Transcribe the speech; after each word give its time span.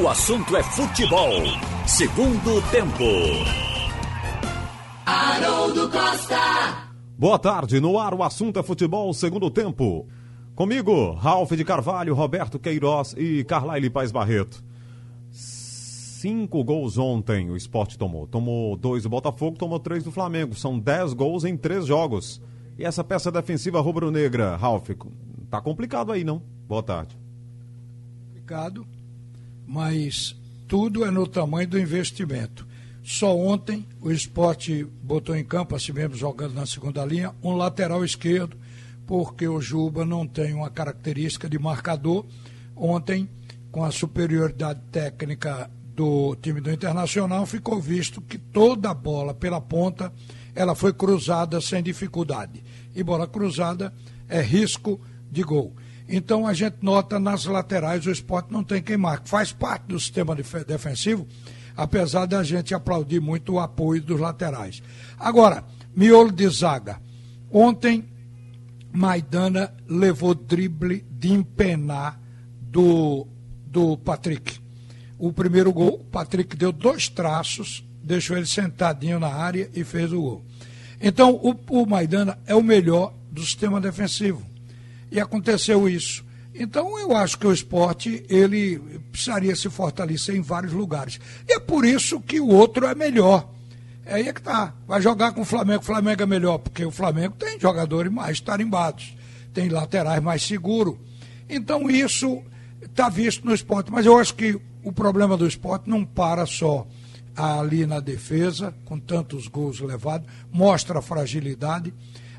O 0.00 0.08
assunto 0.08 0.56
é 0.56 0.62
futebol. 0.62 1.34
Segundo 1.86 2.62
tempo. 2.70 3.04
Haroldo 5.04 5.90
Costa. 5.90 6.88
Boa 7.18 7.38
tarde, 7.38 7.78
no 7.78 7.98
ar 7.98 8.14
o 8.14 8.22
assunto 8.22 8.58
é 8.58 8.62
futebol, 8.62 9.12
segundo 9.12 9.50
tempo. 9.50 10.08
Comigo, 10.54 11.12
Ralf 11.12 11.52
de 11.52 11.62
Carvalho, 11.62 12.14
Roberto 12.14 12.58
Queiroz 12.58 13.14
e 13.18 13.44
Carlaile 13.44 13.90
Paz 13.90 14.10
Barreto. 14.10 14.64
Cinco 15.30 16.64
gols 16.64 16.96
ontem 16.96 17.50
o 17.50 17.56
esporte 17.56 17.98
tomou. 17.98 18.26
Tomou 18.26 18.74
dois 18.78 19.02
do 19.02 19.10
Botafogo, 19.10 19.58
tomou 19.58 19.78
três 19.78 20.02
do 20.02 20.10
Flamengo. 20.10 20.54
São 20.54 20.78
dez 20.78 21.12
gols 21.12 21.44
em 21.44 21.54
três 21.54 21.84
jogos. 21.84 22.40
E 22.78 22.84
essa 22.86 23.04
peça 23.04 23.30
defensiva 23.30 23.78
rubro-negra, 23.82 24.56
Ralf, 24.56 24.88
tá 25.50 25.60
complicado 25.60 26.12
aí, 26.12 26.24
não? 26.24 26.40
Boa 26.66 26.82
tarde. 26.82 27.14
Complicado 28.28 28.86
mas 29.66 30.36
tudo 30.68 31.04
é 31.04 31.10
no 31.10 31.26
tamanho 31.26 31.68
do 31.68 31.78
investimento. 31.78 32.66
Só 33.02 33.36
ontem 33.36 33.86
o 34.00 34.10
esporte 34.10 34.84
botou 35.02 35.36
em 35.36 35.44
campo, 35.44 35.74
assim 35.74 35.92
mesmo 35.92 36.14
jogando 36.14 36.54
na 36.54 36.66
segunda 36.66 37.04
linha, 37.04 37.34
um 37.42 37.52
lateral 37.52 38.04
esquerdo, 38.04 38.56
porque 39.06 39.46
o 39.48 39.60
Juba 39.60 40.04
não 40.04 40.26
tem 40.26 40.54
uma 40.54 40.70
característica 40.70 41.48
de 41.48 41.58
marcador. 41.58 42.24
Ontem, 42.76 43.28
com 43.70 43.84
a 43.84 43.90
superioridade 43.90 44.80
técnica 44.92 45.68
do 45.94 46.36
time 46.36 46.60
do 46.60 46.70
Internacional, 46.70 47.44
ficou 47.44 47.80
visto 47.80 48.20
que 48.20 48.38
toda 48.38 48.90
a 48.90 48.94
bola 48.94 49.34
pela 49.34 49.60
ponta 49.60 50.12
ela 50.54 50.74
foi 50.74 50.92
cruzada 50.92 51.60
sem 51.60 51.82
dificuldade. 51.82 52.62
E 52.94 53.02
bola 53.02 53.26
cruzada 53.26 53.92
é 54.28 54.40
risco 54.40 55.00
de 55.30 55.42
gol. 55.42 55.74
Então 56.08 56.46
a 56.46 56.52
gente 56.52 56.76
nota 56.82 57.18
nas 57.18 57.44
laterais 57.44 58.06
o 58.06 58.10
esporte 58.10 58.52
não 58.52 58.64
tem 58.64 58.82
quem. 58.82 58.96
Faz 59.24 59.52
parte 59.52 59.84
do 59.84 59.98
sistema 59.98 60.34
defensivo, 60.34 61.26
apesar 61.76 62.26
da 62.26 62.42
gente 62.42 62.74
aplaudir 62.74 63.20
muito 63.20 63.54
o 63.54 63.60
apoio 63.60 64.02
dos 64.02 64.20
laterais. 64.20 64.82
Agora, 65.18 65.64
miolo 65.94 66.32
de 66.32 66.48
zaga. 66.48 67.00
Ontem, 67.50 68.04
Maidana 68.92 69.72
levou 69.88 70.34
drible 70.34 71.04
de 71.10 71.32
empenar 71.32 72.20
do, 72.60 73.26
do 73.66 73.96
Patrick. 73.96 74.60
O 75.18 75.32
primeiro 75.32 75.72
gol, 75.72 75.94
o 75.94 76.04
Patrick 76.04 76.56
deu 76.56 76.72
dois 76.72 77.08
traços, 77.08 77.86
deixou 78.02 78.36
ele 78.36 78.46
sentadinho 78.46 79.20
na 79.20 79.28
área 79.28 79.70
e 79.74 79.84
fez 79.84 80.12
o 80.12 80.20
gol. 80.20 80.44
Então, 81.00 81.34
o, 81.34 81.82
o 81.82 81.86
Maidana 81.86 82.38
é 82.46 82.54
o 82.54 82.62
melhor 82.62 83.14
do 83.30 83.40
sistema 83.42 83.80
defensivo 83.80 84.51
e 85.12 85.20
aconteceu 85.20 85.86
isso. 85.86 86.24
Então 86.54 86.98
eu 86.98 87.14
acho 87.14 87.38
que 87.38 87.46
o 87.46 87.52
esporte 87.52 88.24
ele 88.28 88.78
precisaria 89.10 89.54
se 89.54 89.68
fortalecer 89.68 90.34
em 90.34 90.40
vários 90.40 90.72
lugares. 90.72 91.20
E 91.46 91.52
é 91.52 91.60
por 91.60 91.84
isso 91.84 92.20
que 92.20 92.40
o 92.40 92.48
outro 92.48 92.86
é 92.86 92.94
melhor. 92.94 93.48
É 94.04 94.14
aí 94.14 94.28
é 94.28 94.32
que 94.32 94.42
tá. 94.42 94.74
Vai 94.86 95.00
jogar 95.00 95.32
com 95.32 95.42
o 95.42 95.44
Flamengo, 95.44 95.82
o 95.82 95.86
Flamengo 95.86 96.22
é 96.22 96.26
melhor, 96.26 96.58
porque 96.58 96.84
o 96.84 96.90
Flamengo 96.90 97.36
tem 97.38 97.60
jogadores 97.60 98.10
mais 98.10 98.40
tarimbados, 98.40 99.14
tem 99.52 99.68
laterais 99.68 100.22
mais 100.22 100.42
seguros. 100.42 100.96
Então 101.48 101.90
isso 101.90 102.42
está 102.82 103.10
visto 103.10 103.46
no 103.46 103.54
esporte. 103.54 103.92
Mas 103.92 104.06
eu 104.06 104.18
acho 104.18 104.34
que 104.34 104.58
o 104.82 104.92
problema 104.92 105.36
do 105.36 105.46
esporte 105.46 105.88
não 105.88 106.04
para 106.04 106.46
só 106.46 106.86
ali 107.36 107.86
na 107.86 108.00
defesa, 108.00 108.74
com 108.84 108.98
tantos 108.98 109.46
gols 109.46 109.80
levados, 109.80 110.26
mostra 110.50 110.98
a 110.98 111.02
fragilidade 111.02 111.92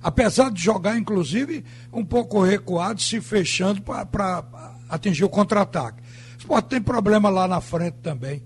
apesar 0.04 0.52
de 0.52 0.62
jogar, 0.62 0.98
inclusive, 0.98 1.64
um 1.92 2.04
pouco 2.04 2.44
recuado, 2.44 3.02
se 3.02 3.22
fechando 3.22 3.82
para 3.82 4.44
atingir 4.90 5.24
o 5.24 5.30
contra-ataque. 5.30 6.02
O 6.36 6.40
Sport 6.40 6.66
tem 6.66 6.82
problema 6.82 7.30
lá 7.30 7.48
na 7.48 7.62
frente 7.62 7.96
também. 8.04 8.44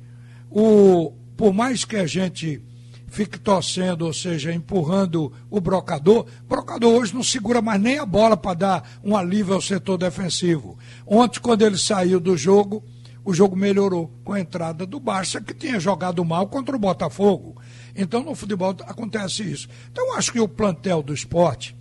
O, 0.50 1.12
por 1.36 1.52
mais 1.54 1.84
que 1.84 1.96
a 1.96 2.06
gente 2.06 2.62
fique 3.08 3.40
torcendo, 3.40 4.06
ou 4.06 4.14
seja, 4.14 4.54
empurrando 4.54 5.32
o 5.50 5.60
brocador, 5.60 6.28
o 6.44 6.48
brocador 6.48 6.94
hoje 6.94 7.16
não 7.16 7.24
segura 7.24 7.62
mais 7.62 7.82
nem 7.82 7.98
a 7.98 8.06
bola 8.06 8.38
para 8.38 8.54
dar 8.54 8.90
um 9.04 9.16
alívio 9.16 9.56
ao 9.56 9.62
setor 9.62 9.98
defensivo. 9.98 10.78
Ontem, 11.06 11.40
quando 11.40 11.64
ele 11.64 11.78
saiu 11.78 12.20
do 12.20 12.38
jogo, 12.38 12.84
o 13.26 13.34
jogo 13.34 13.56
melhorou 13.56 14.12
com 14.24 14.34
a 14.34 14.40
entrada 14.40 14.86
do 14.86 15.00
Barça, 15.00 15.42
que 15.42 15.54
tinha 15.54 15.80
jogado 15.80 16.24
mal 16.24 16.48
contra 16.48 16.76
o 16.76 16.80
Botafogo. 16.80 17.58
Então, 17.98 18.24
no 18.24 18.36
futebol 18.36 18.76
acontece 18.86 19.44
isso. 19.44 19.68
Então, 19.92 20.16
acho 20.16 20.32
que 20.32 20.40
o 20.40 20.48
plantel 20.48 21.02
do 21.02 21.14
esporte, 21.14 21.76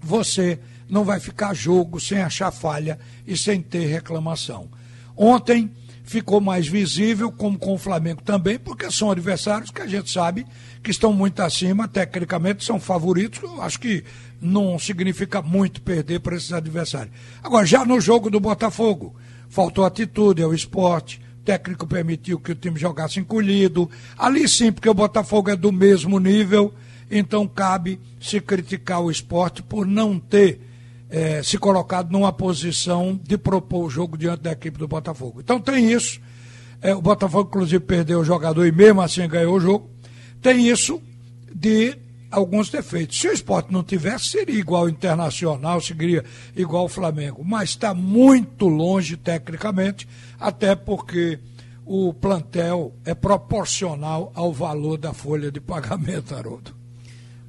você 0.00 0.58
não 0.88 1.04
vai 1.04 1.20
ficar 1.20 1.52
jogo 1.54 2.00
sem 2.00 2.22
achar 2.22 2.50
falha 2.50 2.98
e 3.26 3.36
sem 3.36 3.60
ter 3.60 3.86
reclamação. 3.86 4.68
Ontem 5.14 5.70
ficou 6.04 6.40
mais 6.40 6.68
visível, 6.68 7.32
como 7.32 7.58
com 7.58 7.74
o 7.74 7.78
Flamengo 7.78 8.22
também, 8.22 8.58
porque 8.58 8.90
são 8.90 9.10
adversários 9.10 9.70
que 9.70 9.82
a 9.82 9.86
gente 9.86 10.10
sabe 10.10 10.46
que 10.82 10.90
estão 10.90 11.12
muito 11.12 11.40
acima, 11.40 11.88
tecnicamente 11.88 12.64
são 12.64 12.78
favoritos. 12.78 13.42
Eu 13.42 13.60
acho 13.60 13.80
que 13.80 14.04
não 14.40 14.78
significa 14.78 15.42
muito 15.42 15.82
perder 15.82 16.20
para 16.20 16.36
esses 16.36 16.52
adversários. 16.52 17.14
Agora, 17.42 17.66
já 17.66 17.84
no 17.84 18.00
jogo 18.00 18.30
do 18.30 18.38
Botafogo, 18.38 19.16
faltou 19.48 19.84
atitude 19.84 20.42
ao 20.42 20.54
esporte, 20.54 21.20
técnico 21.46 21.86
permitiu 21.86 22.40
que 22.40 22.50
o 22.50 22.54
time 22.56 22.78
jogasse 22.78 23.20
encolhido. 23.20 23.88
Ali 24.18 24.48
sim, 24.48 24.72
porque 24.72 24.88
o 24.88 24.94
Botafogo 24.94 25.48
é 25.48 25.56
do 25.56 25.70
mesmo 25.70 26.18
nível, 26.18 26.74
então 27.08 27.46
cabe 27.46 28.00
se 28.20 28.40
criticar 28.40 29.00
o 29.00 29.10
esporte 29.10 29.62
por 29.62 29.86
não 29.86 30.18
ter 30.18 30.60
é, 31.08 31.40
se 31.44 31.56
colocado 31.56 32.10
numa 32.10 32.32
posição 32.32 33.18
de 33.22 33.38
propor 33.38 33.86
o 33.86 33.90
jogo 33.90 34.18
diante 34.18 34.42
da 34.42 34.50
equipe 34.50 34.76
do 34.76 34.88
Botafogo. 34.88 35.40
Então 35.40 35.60
tem 35.60 35.92
isso. 35.92 36.20
É, 36.82 36.92
o 36.94 37.00
Botafogo, 37.00 37.48
inclusive, 37.48 37.80
perdeu 37.84 38.18
o 38.20 38.24
jogador 38.24 38.66
e 38.66 38.72
mesmo 38.72 39.00
assim 39.00 39.26
ganhou 39.28 39.56
o 39.56 39.60
jogo. 39.60 39.88
Tem 40.42 40.68
isso 40.68 41.00
de 41.54 41.96
alguns 42.36 42.68
defeitos. 42.68 43.18
Se 43.18 43.28
o 43.28 43.32
esporte 43.32 43.72
não 43.72 43.82
tivesse, 43.82 44.26
seria 44.26 44.58
igual 44.58 44.82
ao 44.82 44.88
Internacional, 44.88 45.80
seria 45.80 46.24
igual 46.54 46.82
ao 46.82 46.88
Flamengo. 46.88 47.42
Mas 47.44 47.70
está 47.70 47.94
muito 47.94 48.68
longe 48.68 49.16
tecnicamente, 49.16 50.06
até 50.38 50.74
porque 50.74 51.40
o 51.84 52.12
plantel 52.12 52.94
é 53.04 53.14
proporcional 53.14 54.30
ao 54.34 54.52
valor 54.52 54.98
da 54.98 55.12
folha 55.14 55.50
de 55.50 55.60
pagamento, 55.60 56.34
Haroldo. 56.34 56.76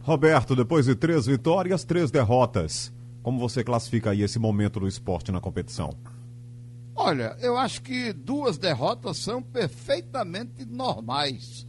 Roberto, 0.01 0.55
depois 0.55 0.85
de 0.85 0.95
três 0.95 1.25
vitórias, 1.25 1.83
três 1.83 2.09
derrotas. 2.09 2.93
Como 3.21 3.39
você 3.39 3.63
classifica 3.63 4.11
aí 4.11 4.21
esse 4.21 4.39
momento 4.39 4.79
do 4.79 4.87
esporte 4.87 5.33
na 5.33 5.41
competição? 5.41 5.93
Olha, 6.95 7.35
eu 7.41 7.57
acho 7.57 7.81
que 7.81 8.13
duas 8.13 8.57
derrotas 8.57 9.17
são 9.17 9.43
perfeitamente 9.43 10.65
normais. 10.65 11.67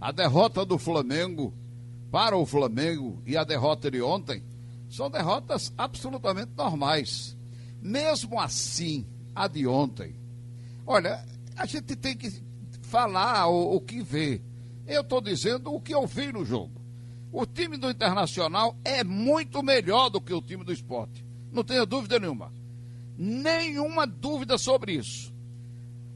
A 0.00 0.10
derrota 0.10 0.64
do 0.64 0.78
Flamengo 0.78 1.52
para 2.14 2.36
o 2.36 2.46
Flamengo 2.46 3.20
e 3.26 3.36
a 3.36 3.42
derrota 3.42 3.90
de 3.90 4.00
ontem 4.00 4.40
são 4.88 5.10
derrotas 5.10 5.74
absolutamente 5.76 6.52
normais. 6.56 7.36
Mesmo 7.82 8.38
assim, 8.38 9.04
a 9.34 9.48
de 9.48 9.66
ontem, 9.66 10.14
olha, 10.86 11.26
a 11.56 11.66
gente 11.66 11.96
tem 11.96 12.16
que 12.16 12.30
falar 12.82 13.48
o, 13.48 13.74
o 13.74 13.80
que 13.80 14.00
vê. 14.00 14.40
Eu 14.86 15.00
estou 15.00 15.20
dizendo 15.20 15.74
o 15.74 15.80
que 15.80 15.92
eu 15.92 16.06
vi 16.06 16.32
no 16.32 16.44
jogo. 16.44 16.80
O 17.32 17.44
time 17.44 17.76
do 17.76 17.90
Internacional 17.90 18.76
é 18.84 19.02
muito 19.02 19.60
melhor 19.60 20.08
do 20.08 20.20
que 20.20 20.32
o 20.32 20.40
time 20.40 20.62
do 20.62 20.72
esporte. 20.72 21.26
Não 21.50 21.64
tenha 21.64 21.84
dúvida 21.84 22.20
nenhuma. 22.20 22.52
Nenhuma 23.18 24.06
dúvida 24.06 24.56
sobre 24.56 24.92
isso. 24.92 25.34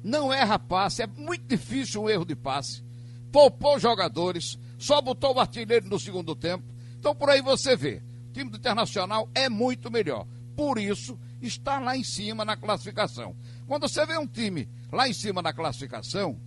Não 0.04 0.32
erra 0.32 0.60
passe, 0.60 1.02
é 1.02 1.08
muito 1.08 1.44
difícil 1.48 2.04
um 2.04 2.08
erro 2.08 2.24
de 2.24 2.36
passe. 2.36 2.84
Poupou 3.32 3.80
jogadores, 3.80 4.56
só 4.78 5.00
botou 5.00 5.34
o 5.34 5.40
artilheiro 5.40 5.88
no 5.88 5.98
segundo 5.98 6.34
tempo. 6.34 6.64
Então 6.98 7.14
por 7.14 7.28
aí 7.28 7.42
você 7.42 7.76
vê, 7.76 8.02
o 8.30 8.32
time 8.32 8.50
do 8.50 8.56
Internacional 8.56 9.28
é 9.34 9.48
muito 9.48 9.90
melhor. 9.90 10.26
Por 10.56 10.78
isso 10.78 11.18
está 11.40 11.78
lá 11.78 11.96
em 11.96 12.04
cima 12.04 12.44
na 12.44 12.56
classificação. 12.56 13.36
Quando 13.66 13.88
você 13.88 14.04
vê 14.06 14.16
um 14.18 14.26
time 14.26 14.68
lá 14.90 15.08
em 15.08 15.12
cima 15.12 15.42
na 15.42 15.52
classificação, 15.52 16.40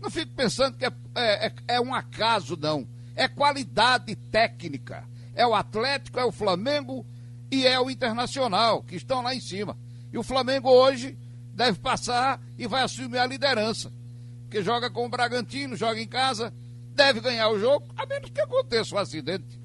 não 0.00 0.10
fique 0.10 0.32
pensando 0.32 0.76
que 0.76 0.84
é, 0.84 0.92
é, 1.14 1.46
é, 1.46 1.54
é 1.68 1.80
um 1.80 1.94
acaso, 1.94 2.58
não. 2.60 2.86
É 3.16 3.28
qualidade 3.28 4.14
técnica. 4.16 5.04
É 5.34 5.46
o 5.46 5.54
Atlético, 5.54 6.18
é 6.18 6.24
o 6.24 6.32
Flamengo 6.32 7.06
e 7.50 7.66
é 7.66 7.80
o 7.80 7.90
Internacional 7.90 8.82
que 8.82 8.96
estão 8.96 9.22
lá 9.22 9.34
em 9.34 9.40
cima. 9.40 9.76
E 10.12 10.18
o 10.18 10.22
Flamengo 10.22 10.68
hoje 10.68 11.16
deve 11.54 11.78
passar 11.78 12.40
e 12.58 12.66
vai 12.66 12.82
assumir 12.82 13.18
a 13.18 13.26
liderança. 13.26 13.92
Porque 14.42 14.62
joga 14.62 14.90
com 14.90 15.06
o 15.06 15.08
Bragantino, 15.08 15.74
joga 15.74 16.00
em 16.00 16.06
casa, 16.06 16.52
deve 16.94 17.20
ganhar 17.20 17.48
o 17.50 17.58
jogo, 17.58 17.86
a 17.96 18.06
menos 18.06 18.30
que 18.30 18.40
aconteça 18.40 18.94
um 18.94 18.98
acidente. 18.98 19.60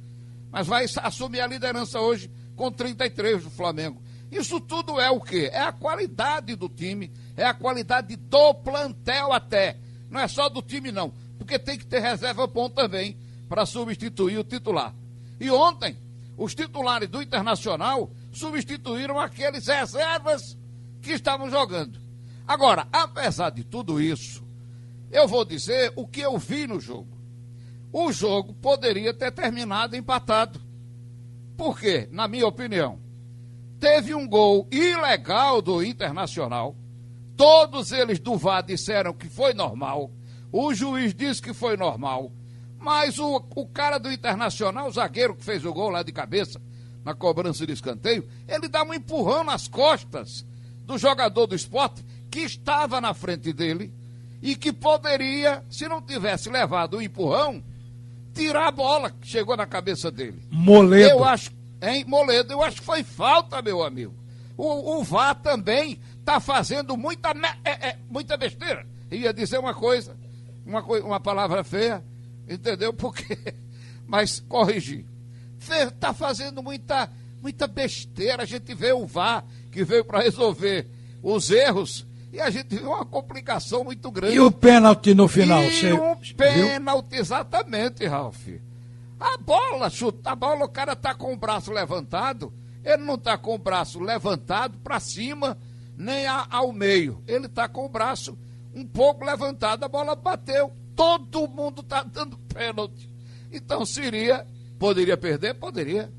Mas 0.51 0.67
vai 0.67 0.85
assumir 1.03 1.41
a 1.41 1.47
liderança 1.47 1.99
hoje 1.99 2.29
com 2.55 2.71
33 2.71 3.43
do 3.43 3.49
Flamengo. 3.49 4.01
Isso 4.31 4.59
tudo 4.59 4.99
é 4.99 5.09
o 5.09 5.19
quê? 5.19 5.49
É 5.51 5.61
a 5.61 5.71
qualidade 5.71 6.55
do 6.55 6.69
time, 6.69 7.11
é 7.35 7.45
a 7.45 7.53
qualidade 7.53 8.15
do 8.15 8.53
plantel 8.55 9.31
até. 9.31 9.77
Não 10.09 10.19
é 10.19 10.27
só 10.27 10.49
do 10.49 10.61
time, 10.61 10.91
não. 10.91 11.13
Porque 11.37 11.57
tem 11.57 11.77
que 11.77 11.85
ter 11.85 11.99
reserva 11.99 12.45
bom 12.45 12.69
também 12.69 13.17
para 13.47 13.65
substituir 13.65 14.37
o 14.37 14.43
titular. 14.43 14.93
E 15.39 15.49
ontem, 15.49 15.97
os 16.37 16.53
titulares 16.53 17.09
do 17.09 17.21
Internacional 17.21 18.11
substituíram 18.31 19.19
aqueles 19.19 19.67
reservas 19.67 20.57
que 21.01 21.11
estavam 21.11 21.49
jogando. 21.49 21.99
Agora, 22.47 22.87
apesar 22.91 23.49
de 23.51 23.63
tudo 23.63 24.01
isso, 24.01 24.43
eu 25.11 25.27
vou 25.27 25.43
dizer 25.43 25.91
o 25.95 26.07
que 26.07 26.21
eu 26.21 26.37
vi 26.37 26.67
no 26.67 26.79
jogo. 26.79 27.18
O 27.91 28.11
jogo 28.11 28.53
poderia 28.53 29.13
ter 29.13 29.31
terminado 29.31 29.95
empatado. 29.95 30.61
Por 31.57 31.79
quê? 31.79 32.07
Na 32.11 32.27
minha 32.27 32.47
opinião, 32.47 32.99
teve 33.79 34.13
um 34.13 34.27
gol 34.27 34.67
ilegal 34.71 35.61
do 35.61 35.83
Internacional. 35.83 36.75
Todos 37.35 37.91
eles 37.91 38.19
do 38.19 38.37
VAR 38.37 38.63
disseram 38.63 39.13
que 39.13 39.27
foi 39.27 39.53
normal. 39.53 40.11
O 40.51 40.73
juiz 40.73 41.13
disse 41.13 41.41
que 41.41 41.53
foi 41.53 41.75
normal. 41.75 42.31
Mas 42.77 43.19
o, 43.19 43.43
o 43.55 43.67
cara 43.67 43.97
do 43.97 44.11
Internacional, 44.11 44.87
o 44.87 44.91
zagueiro 44.91 45.35
que 45.35 45.43
fez 45.43 45.65
o 45.65 45.73
gol 45.73 45.89
lá 45.89 46.03
de 46.03 46.11
cabeça, 46.11 46.61
na 47.03 47.13
cobrança 47.13 47.65
de 47.65 47.73
escanteio, 47.73 48.27
ele 48.47 48.67
dá 48.67 48.83
um 48.83 48.93
empurrão 48.93 49.43
nas 49.43 49.67
costas 49.67 50.45
do 50.85 50.97
jogador 50.97 51.47
do 51.47 51.55
esporte 51.55 52.05
que 52.29 52.39
estava 52.39 53.01
na 53.01 53.13
frente 53.13 53.51
dele 53.51 53.93
e 54.41 54.55
que 54.55 54.71
poderia, 54.71 55.63
se 55.69 55.87
não 55.87 56.01
tivesse 56.01 56.49
levado 56.49 56.97
o 56.97 57.01
empurrão, 57.01 57.63
tirar 58.33 58.67
a 58.67 58.71
bola 58.71 59.09
que 59.11 59.27
chegou 59.27 59.55
na 59.55 59.65
cabeça 59.65 60.11
dele. 60.11 60.41
Moledo. 60.49 61.09
Eu 61.09 61.23
acho, 61.23 61.51
hein, 61.81 62.05
Moledo, 62.05 62.53
eu 62.53 62.63
acho 62.63 62.77
que 62.79 62.85
foi 62.85 63.03
falta, 63.03 63.61
meu 63.61 63.83
amigo. 63.83 64.13
O, 64.57 64.99
o 64.99 65.03
VAR 65.03 65.35
também 65.35 65.99
está 66.19 66.39
fazendo 66.39 66.97
muita, 66.97 67.29
é, 67.63 67.89
é, 67.89 67.97
muita 68.09 68.35
besteira. 68.35 68.85
Ia 69.09 69.33
dizer 69.33 69.57
uma 69.57 69.73
coisa, 69.73 70.15
uma, 70.65 70.81
uma 70.81 71.19
palavra 71.19 71.63
feia, 71.63 72.03
entendeu? 72.47 72.91
Porque, 72.93 73.37
mas 74.05 74.39
corrigir. 74.41 75.05
Está 75.59 76.13
fazendo 76.13 76.61
muita, 76.61 77.09
muita 77.41 77.67
besteira. 77.67 78.43
A 78.43 78.45
gente 78.45 78.73
vê 78.73 78.91
o 78.91 79.05
VAR 79.05 79.45
que 79.71 79.83
veio 79.83 80.03
para 80.05 80.21
resolver 80.21 80.87
os 81.21 81.49
erros 81.49 82.05
e 82.31 82.39
a 82.39 82.49
gente 82.49 82.75
viu 82.75 82.89
uma 82.89 83.05
complicação 83.05 83.83
muito 83.83 84.11
grande. 84.11 84.35
E 84.35 84.39
o 84.39 84.51
pênalti 84.51 85.13
no 85.13 85.27
final? 85.27 85.63
E 85.63 85.71
você 85.71 85.93
um 85.93 86.15
pênalti, 86.35 87.15
exatamente, 87.15 88.05
Ralf. 88.05 88.47
A 89.19 89.37
bola, 89.37 89.89
chuta, 89.89 90.31
a 90.31 90.35
bola, 90.35 90.65
o 90.65 90.69
cara 90.69 90.95
tá 90.95 91.13
com 91.13 91.33
o 91.33 91.37
braço 91.37 91.71
levantado, 91.71 92.53
ele 92.83 93.03
não 93.03 93.17
tá 93.17 93.37
com 93.37 93.55
o 93.55 93.57
braço 93.57 93.99
levantado 93.99 94.77
para 94.83 94.99
cima, 94.99 95.57
nem 95.97 96.25
a, 96.25 96.47
ao 96.49 96.71
meio. 96.71 97.21
Ele 97.27 97.49
tá 97.49 97.67
com 97.67 97.85
o 97.85 97.89
braço 97.89 98.37
um 98.73 98.85
pouco 98.85 99.25
levantado, 99.25 99.83
a 99.83 99.87
bola 99.87 100.15
bateu. 100.15 100.71
Todo 100.95 101.47
mundo 101.47 101.81
tá 101.81 102.03
dando 102.03 102.37
pênalti. 102.53 103.09
Então 103.51 103.85
seria, 103.85 104.45
poderia 104.77 105.17
perder? 105.17 105.55
Poderia. 105.55 106.11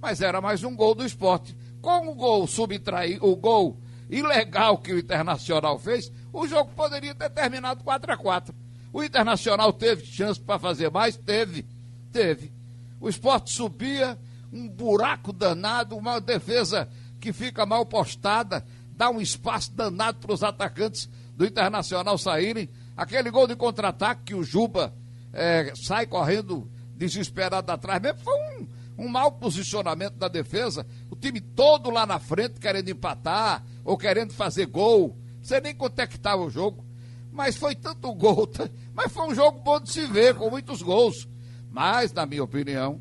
Mas 0.00 0.20
era 0.20 0.40
mais 0.40 0.64
um 0.64 0.74
gol 0.74 0.94
do 0.94 1.06
esporte. 1.06 1.56
Com 1.80 2.08
o 2.08 2.14
gol 2.14 2.46
subtrair, 2.46 3.24
o 3.24 3.36
gol 3.36 3.76
ilegal 4.12 4.76
que 4.78 4.92
o 4.92 4.98
Internacional 4.98 5.78
fez, 5.78 6.12
o 6.32 6.46
jogo 6.46 6.70
poderia 6.76 7.14
ter 7.14 7.30
terminado 7.30 7.82
4 7.82 8.12
a 8.12 8.16
4 8.16 8.54
O 8.92 9.02
Internacional 9.02 9.72
teve 9.72 10.04
chance 10.04 10.38
para 10.38 10.58
fazer 10.58 10.90
mais? 10.90 11.16
Teve. 11.16 11.66
Teve. 12.12 12.52
O 13.00 13.08
esporte 13.08 13.52
subia, 13.52 14.18
um 14.52 14.68
buraco 14.68 15.32
danado, 15.32 15.96
uma 15.96 16.20
defesa 16.20 16.88
que 17.18 17.32
fica 17.32 17.64
mal 17.64 17.86
postada, 17.86 18.64
dá 18.94 19.08
um 19.08 19.20
espaço 19.20 19.72
danado 19.72 20.18
para 20.18 20.34
os 20.34 20.42
atacantes 20.42 21.08
do 21.34 21.46
Internacional 21.46 22.18
saírem. 22.18 22.68
Aquele 22.94 23.30
gol 23.30 23.46
de 23.46 23.56
contra-ataque 23.56 24.24
que 24.24 24.34
o 24.34 24.44
Juba 24.44 24.92
é, 25.32 25.72
sai 25.74 26.06
correndo 26.06 26.70
desesperado 26.94 27.72
atrás, 27.72 28.00
mesmo 28.00 28.18
foi 28.20 28.34
um, 28.34 28.68
um 28.98 29.08
mau 29.08 29.32
posicionamento 29.32 30.14
da 30.16 30.28
defesa. 30.28 30.86
O 31.10 31.16
time 31.16 31.40
todo 31.40 31.90
lá 31.90 32.04
na 32.04 32.18
frente 32.18 32.60
querendo 32.60 32.90
empatar, 32.90 33.64
ou 33.84 33.96
querendo 33.96 34.32
fazer 34.32 34.66
gol. 34.66 35.16
Você 35.40 35.60
nem 35.60 35.74
quanto 35.74 35.98
é 35.98 36.06
que 36.06 36.16
estava 36.16 36.42
o 36.42 36.50
jogo. 36.50 36.84
Mas 37.32 37.56
foi 37.56 37.74
tanto 37.74 38.12
gol. 38.14 38.48
Mas 38.94 39.12
foi 39.12 39.28
um 39.28 39.34
jogo 39.34 39.60
bom 39.60 39.80
de 39.80 39.90
se 39.90 40.06
ver, 40.06 40.34
com 40.34 40.50
muitos 40.50 40.82
gols. 40.82 41.28
Mas, 41.70 42.12
na 42.12 42.26
minha 42.26 42.44
opinião, 42.44 43.00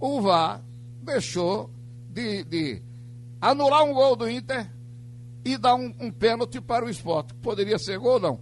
o 0.00 0.20
VAR 0.20 0.62
deixou 1.02 1.70
de, 2.10 2.42
de 2.44 2.82
anular 3.40 3.84
um 3.84 3.92
gol 3.92 4.16
do 4.16 4.28
Inter 4.28 4.70
e 5.44 5.56
dar 5.56 5.74
um, 5.74 5.94
um 6.00 6.10
pênalti 6.10 6.60
para 6.60 6.84
o 6.84 6.88
esporte. 6.88 7.34
Poderia 7.34 7.78
ser 7.78 7.98
gol 7.98 8.14
ou 8.14 8.20
não. 8.20 8.40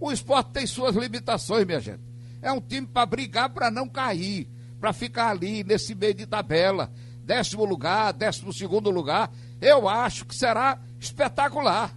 O 0.00 0.10
esporte 0.10 0.50
tem 0.52 0.66
suas 0.66 0.96
limitações, 0.96 1.66
minha 1.66 1.80
gente. 1.80 2.02
É 2.40 2.50
um 2.50 2.60
time 2.60 2.86
para 2.86 3.06
brigar 3.06 3.50
para 3.50 3.70
não 3.70 3.88
cair, 3.88 4.48
para 4.80 4.92
ficar 4.92 5.30
ali 5.30 5.62
nesse 5.62 5.94
meio 5.94 6.14
de 6.14 6.26
tabela. 6.26 6.90
Décimo 7.24 7.64
lugar, 7.64 8.12
décimo 8.12 8.52
segundo 8.52 8.90
lugar. 8.90 9.30
Eu 9.60 9.88
acho 9.88 10.24
que 10.24 10.34
será 10.34 10.80
espetacular. 11.02 11.94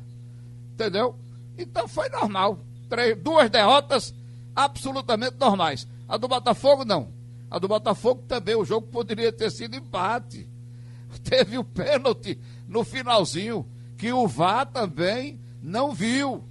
Entendeu? 0.74 1.16
Então 1.58 1.88
foi 1.88 2.10
normal. 2.10 2.60
Três, 2.90 3.18
duas 3.18 3.50
derrotas 3.50 4.14
absolutamente 4.56 5.36
normais. 5.40 5.88
A 6.08 6.18
do 6.18 6.28
Botafogo, 6.28 6.84
não. 6.84 7.14
A 7.50 7.60
do 7.60 7.68
Botafogo 7.68 8.24
também, 8.28 8.56
o 8.56 8.66
jogo 8.66 8.88
poderia 8.88 9.32
ter 9.32 9.52
sido 9.52 9.76
empate. 9.76 10.50
Teve 11.24 11.58
o 11.58 11.64
pênalti 11.64 12.40
no 12.68 12.84
finalzinho, 12.84 13.66
que 13.98 14.12
o 14.12 14.28
VAR 14.28 14.66
também 14.66 15.40
não 15.62 15.94
viu. 15.94 16.44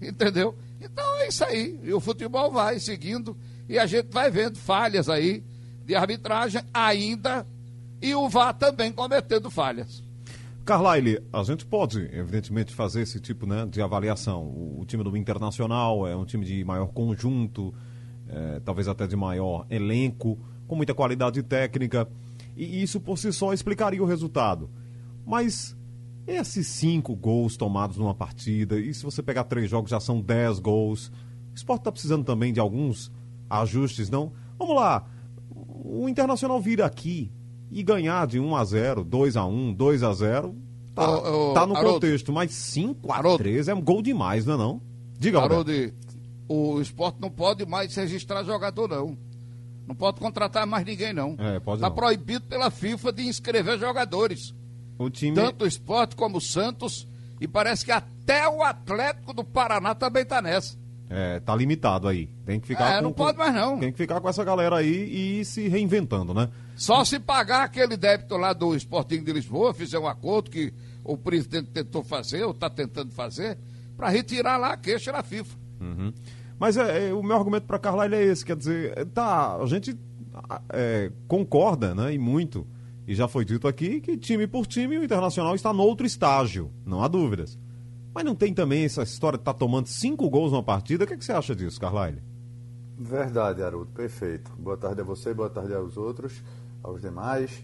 Entendeu? 0.00 0.56
Então 0.80 1.16
é 1.20 1.28
isso 1.28 1.44
aí. 1.44 1.78
E 1.82 1.92
o 1.94 2.00
futebol 2.00 2.50
vai 2.50 2.80
seguindo 2.80 3.36
e 3.68 3.78
a 3.78 3.86
gente 3.86 4.08
vai 4.10 4.30
vendo 4.30 4.58
falhas 4.58 5.08
aí 5.08 5.42
de 5.86 5.94
arbitragem 5.94 6.62
ainda 6.74 7.46
e 8.00 8.14
o 8.14 8.28
VAR 8.28 8.52
também 8.52 8.92
cometendo 8.92 9.50
falhas. 9.50 10.01
Carlyle, 10.64 11.18
a 11.32 11.42
gente 11.42 11.66
pode, 11.66 11.98
evidentemente, 12.12 12.72
fazer 12.72 13.02
esse 13.02 13.18
tipo 13.20 13.46
né, 13.46 13.66
de 13.66 13.82
avaliação. 13.82 14.44
O, 14.44 14.80
o 14.80 14.84
time 14.84 15.02
do 15.02 15.16
Internacional 15.16 16.06
é 16.06 16.16
um 16.16 16.24
time 16.24 16.44
de 16.44 16.64
maior 16.64 16.86
conjunto, 16.88 17.74
é, 18.28 18.60
talvez 18.60 18.86
até 18.86 19.06
de 19.06 19.16
maior 19.16 19.66
elenco, 19.68 20.38
com 20.66 20.76
muita 20.76 20.94
qualidade 20.94 21.42
técnica, 21.42 22.08
e 22.56 22.82
isso 22.82 23.00
por 23.00 23.18
si 23.18 23.32
só 23.32 23.52
explicaria 23.52 24.02
o 24.02 24.06
resultado. 24.06 24.70
Mas 25.26 25.76
esses 26.26 26.66
cinco 26.68 27.16
gols 27.16 27.56
tomados 27.56 27.96
numa 27.96 28.14
partida, 28.14 28.78
e 28.78 28.94
se 28.94 29.02
você 29.02 29.22
pegar 29.22 29.44
três 29.44 29.68
jogos 29.68 29.90
já 29.90 29.98
são 29.98 30.20
dez 30.20 30.60
gols, 30.60 31.08
o 31.50 31.54
esporte 31.54 31.80
está 31.80 31.92
precisando 31.92 32.24
também 32.24 32.52
de 32.52 32.60
alguns 32.60 33.10
ajustes, 33.50 34.08
não? 34.08 34.32
Vamos 34.58 34.76
lá, 34.76 35.06
o 35.50 36.08
Internacional 36.08 36.60
vira 36.60 36.86
aqui, 36.86 37.30
e 37.72 37.82
ganhar 37.82 38.26
de 38.26 38.38
1 38.38 38.54
a 38.54 38.64
0 38.64 39.02
2 39.02 39.36
a 39.36 39.46
1 39.46 39.72
2 39.72 40.02
a 40.02 40.12
0 40.12 40.54
tá, 40.94 41.10
oh, 41.10 41.50
oh, 41.50 41.54
tá 41.54 41.66
no 41.66 41.74
Haroldo, 41.74 41.94
contexto, 41.94 42.32
mas 42.32 42.52
5 42.52 43.10
a 43.10 43.16
Haroldo, 43.16 43.38
3 43.38 43.68
é 43.68 43.74
um 43.74 43.80
gol 43.80 44.02
demais, 44.02 44.44
não 44.44 44.54
é 44.54 44.58
não? 44.58 44.82
Diga, 45.18 45.40
Haroldo, 45.40 45.72
o 46.48 46.80
esporte 46.80 47.16
não 47.20 47.30
pode 47.30 47.64
mais 47.64 47.94
registrar 47.94 48.44
jogador, 48.44 48.88
não. 48.88 49.16
Não 49.86 49.94
pode 49.94 50.20
contratar 50.20 50.66
mais 50.66 50.84
ninguém, 50.84 51.12
não. 51.12 51.34
É, 51.38 51.58
pode 51.60 51.80
tá 51.80 51.88
não. 51.88 51.94
proibido 51.94 52.46
pela 52.46 52.70
FIFA 52.70 53.12
de 53.12 53.22
inscrever 53.26 53.78
jogadores. 53.78 54.54
O 54.98 55.08
time... 55.08 55.34
Tanto 55.34 55.64
o 55.64 55.68
esporte 55.68 56.14
como 56.14 56.38
o 56.38 56.40
Santos, 56.40 57.08
e 57.40 57.48
parece 57.48 57.84
que 57.84 57.90
até 57.90 58.46
o 58.48 58.62
Atlético 58.62 59.32
do 59.32 59.42
Paraná 59.42 59.94
também 59.94 60.24
tá 60.24 60.42
nessa. 60.42 60.76
É, 61.08 61.40
tá 61.40 61.54
limitado 61.54 62.08
aí. 62.08 62.28
Tem 62.44 62.60
que 62.60 62.66
ficar 62.66 62.92
é, 62.92 62.96
com, 62.96 63.02
não 63.02 63.12
pode 63.12 63.36
mais 63.36 63.54
não. 63.54 63.78
Tem 63.78 63.92
que 63.92 63.98
ficar 63.98 64.20
com 64.20 64.28
essa 64.28 64.42
galera 64.44 64.76
aí 64.76 64.92
e 64.92 65.40
ir 65.40 65.44
se 65.44 65.68
reinventando, 65.68 66.32
né? 66.32 66.48
Só 66.74 67.04
se 67.04 67.20
pagar 67.20 67.64
aquele 67.64 67.96
débito 67.96 68.36
lá 68.36 68.52
do 68.52 68.74
Sporting 68.74 69.22
de 69.22 69.32
Lisboa, 69.32 69.74
fizer 69.74 69.98
um 69.98 70.06
acordo 70.06 70.50
que 70.50 70.72
o 71.04 71.16
presidente 71.16 71.70
tentou 71.70 72.02
fazer, 72.02 72.44
ou 72.44 72.52
está 72.52 72.70
tentando 72.70 73.12
fazer, 73.12 73.58
para 73.96 74.08
retirar 74.08 74.56
lá 74.56 74.72
a 74.72 74.76
queixa 74.76 75.12
da 75.12 75.22
FIFA. 75.22 75.56
Uhum. 75.80 76.12
Mas 76.58 76.76
é, 76.76 77.08
é, 77.08 77.14
o 77.14 77.22
meu 77.22 77.36
argumento 77.36 77.66
para 77.66 77.78
Carlyle 77.78 78.14
é 78.14 78.22
esse, 78.24 78.44
quer 78.44 78.56
dizer, 78.56 79.06
tá, 79.06 79.56
a 79.56 79.66
gente 79.66 79.98
é, 80.70 81.10
concorda, 81.26 81.94
né, 81.94 82.14
e 82.14 82.18
muito, 82.18 82.66
e 83.06 83.14
já 83.14 83.26
foi 83.26 83.44
dito 83.44 83.66
aqui, 83.66 84.00
que 84.00 84.16
time 84.16 84.46
por 84.46 84.66
time 84.66 84.96
o 84.96 85.04
Internacional 85.04 85.54
está 85.54 85.72
no 85.72 85.82
outro 85.82 86.06
estágio, 86.06 86.70
não 86.86 87.02
há 87.02 87.08
dúvidas. 87.08 87.58
Mas 88.14 88.24
não 88.24 88.34
tem 88.34 88.52
também 88.52 88.84
essa 88.84 89.02
história 89.02 89.38
de 89.38 89.42
estar 89.42 89.54
tá 89.54 89.58
tomando 89.58 89.86
cinco 89.86 90.28
gols 90.28 90.52
numa 90.52 90.62
partida? 90.62 91.04
O 91.04 91.06
que, 91.06 91.14
é 91.14 91.16
que 91.16 91.24
você 91.24 91.32
acha 91.32 91.56
disso, 91.56 91.80
Carlyle? 91.80 92.22
Verdade, 92.98 93.62
Haroldo, 93.62 93.90
perfeito. 93.90 94.52
Boa 94.56 94.76
tarde 94.76 95.00
a 95.00 95.04
você, 95.04 95.32
boa 95.32 95.48
tarde 95.50 95.74
aos 95.74 95.96
outros, 95.96 96.42
aos 96.82 97.00
demais. 97.00 97.62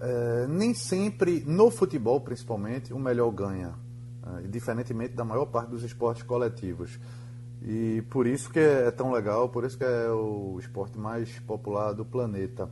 É, 0.00 0.46
nem 0.48 0.74
sempre, 0.74 1.42
no 1.46 1.70
futebol 1.70 2.20
principalmente, 2.20 2.92
o 2.92 2.98
melhor 2.98 3.30
ganha, 3.30 3.74
é, 4.26 4.46
diferentemente 4.48 5.14
da 5.14 5.24
maior 5.24 5.46
parte 5.46 5.70
dos 5.70 5.82
esportes 5.82 6.22
coletivos. 6.22 6.98
E 7.62 8.02
por 8.10 8.26
isso 8.26 8.50
que 8.50 8.60
é 8.60 8.90
tão 8.90 9.10
legal, 9.10 9.48
por 9.48 9.64
isso 9.64 9.76
que 9.76 9.84
é 9.84 10.08
o 10.10 10.56
esporte 10.60 10.98
mais 10.98 11.38
popular 11.40 11.92
do 11.92 12.04
planeta. 12.04 12.70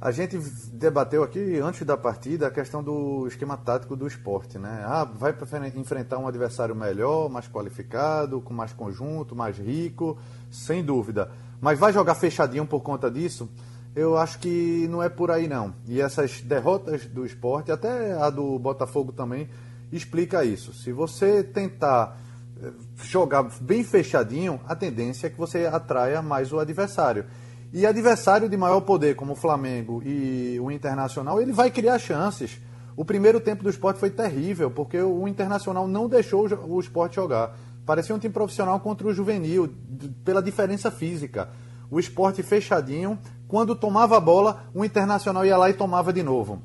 A 0.00 0.10
gente 0.12 0.38
debateu 0.72 1.22
aqui 1.22 1.58
antes 1.58 1.82
da 1.82 1.94
partida 1.94 2.46
a 2.46 2.50
questão 2.50 2.82
do 2.82 3.26
esquema 3.26 3.54
tático 3.58 3.94
do 3.94 4.06
esporte, 4.06 4.58
né? 4.58 4.82
Ah, 4.86 5.04
vai 5.04 5.34
enfrentar 5.76 6.16
um 6.16 6.26
adversário 6.26 6.74
melhor, 6.74 7.28
mais 7.28 7.46
qualificado, 7.46 8.40
com 8.40 8.54
mais 8.54 8.72
conjunto, 8.72 9.36
mais 9.36 9.58
rico, 9.58 10.16
sem 10.50 10.82
dúvida. 10.82 11.30
Mas 11.60 11.78
vai 11.78 11.92
jogar 11.92 12.14
fechadinho 12.14 12.66
por 12.66 12.80
conta 12.80 13.10
disso? 13.10 13.50
Eu 13.94 14.16
acho 14.16 14.38
que 14.38 14.86
não 14.88 15.02
é 15.02 15.08
por 15.08 15.30
aí 15.30 15.48
não. 15.48 15.74
E 15.86 16.00
essas 16.00 16.40
derrotas 16.40 17.06
do 17.06 17.26
esporte, 17.26 17.72
até 17.72 18.12
a 18.12 18.30
do 18.30 18.58
Botafogo 18.58 19.12
também, 19.12 19.48
explica 19.90 20.44
isso. 20.44 20.72
Se 20.72 20.92
você 20.92 21.42
tentar 21.42 22.16
jogar 23.02 23.44
bem 23.60 23.82
fechadinho, 23.82 24.60
a 24.66 24.76
tendência 24.76 25.26
é 25.26 25.30
que 25.30 25.38
você 25.38 25.66
atraia 25.66 26.22
mais 26.22 26.52
o 26.52 26.58
adversário. 26.58 27.24
E 27.72 27.86
adversário 27.86 28.48
de 28.48 28.56
maior 28.56 28.80
poder, 28.80 29.14
como 29.14 29.32
o 29.32 29.36
Flamengo 29.36 30.02
e 30.04 30.58
o 30.60 30.70
Internacional, 30.70 31.40
ele 31.40 31.52
vai 31.52 31.70
criar 31.70 31.98
chances. 31.98 32.60
O 32.96 33.04
primeiro 33.04 33.40
tempo 33.40 33.62
do 33.62 33.70
esporte 33.70 33.98
foi 33.98 34.10
terrível, 34.10 34.70
porque 34.70 35.00
o 35.00 35.26
Internacional 35.26 35.88
não 35.88 36.08
deixou 36.08 36.48
o 36.68 36.80
esporte 36.80 37.16
jogar. 37.16 37.56
Parecia 37.86 38.14
um 38.14 38.18
time 38.18 38.34
profissional 38.34 38.78
contra 38.80 39.06
o 39.06 39.14
juvenil, 39.14 39.72
pela 40.24 40.42
diferença 40.42 40.90
física. 40.90 41.48
O 41.90 41.98
esporte 41.98 42.42
fechadinho, 42.42 43.18
quando 43.50 43.74
tomava 43.74 44.16
a 44.16 44.20
bola, 44.20 44.62
o 44.72 44.84
Internacional 44.84 45.44
ia 45.44 45.56
lá 45.56 45.68
e 45.68 45.74
tomava 45.74 46.12
de 46.12 46.22
novo. 46.22 46.62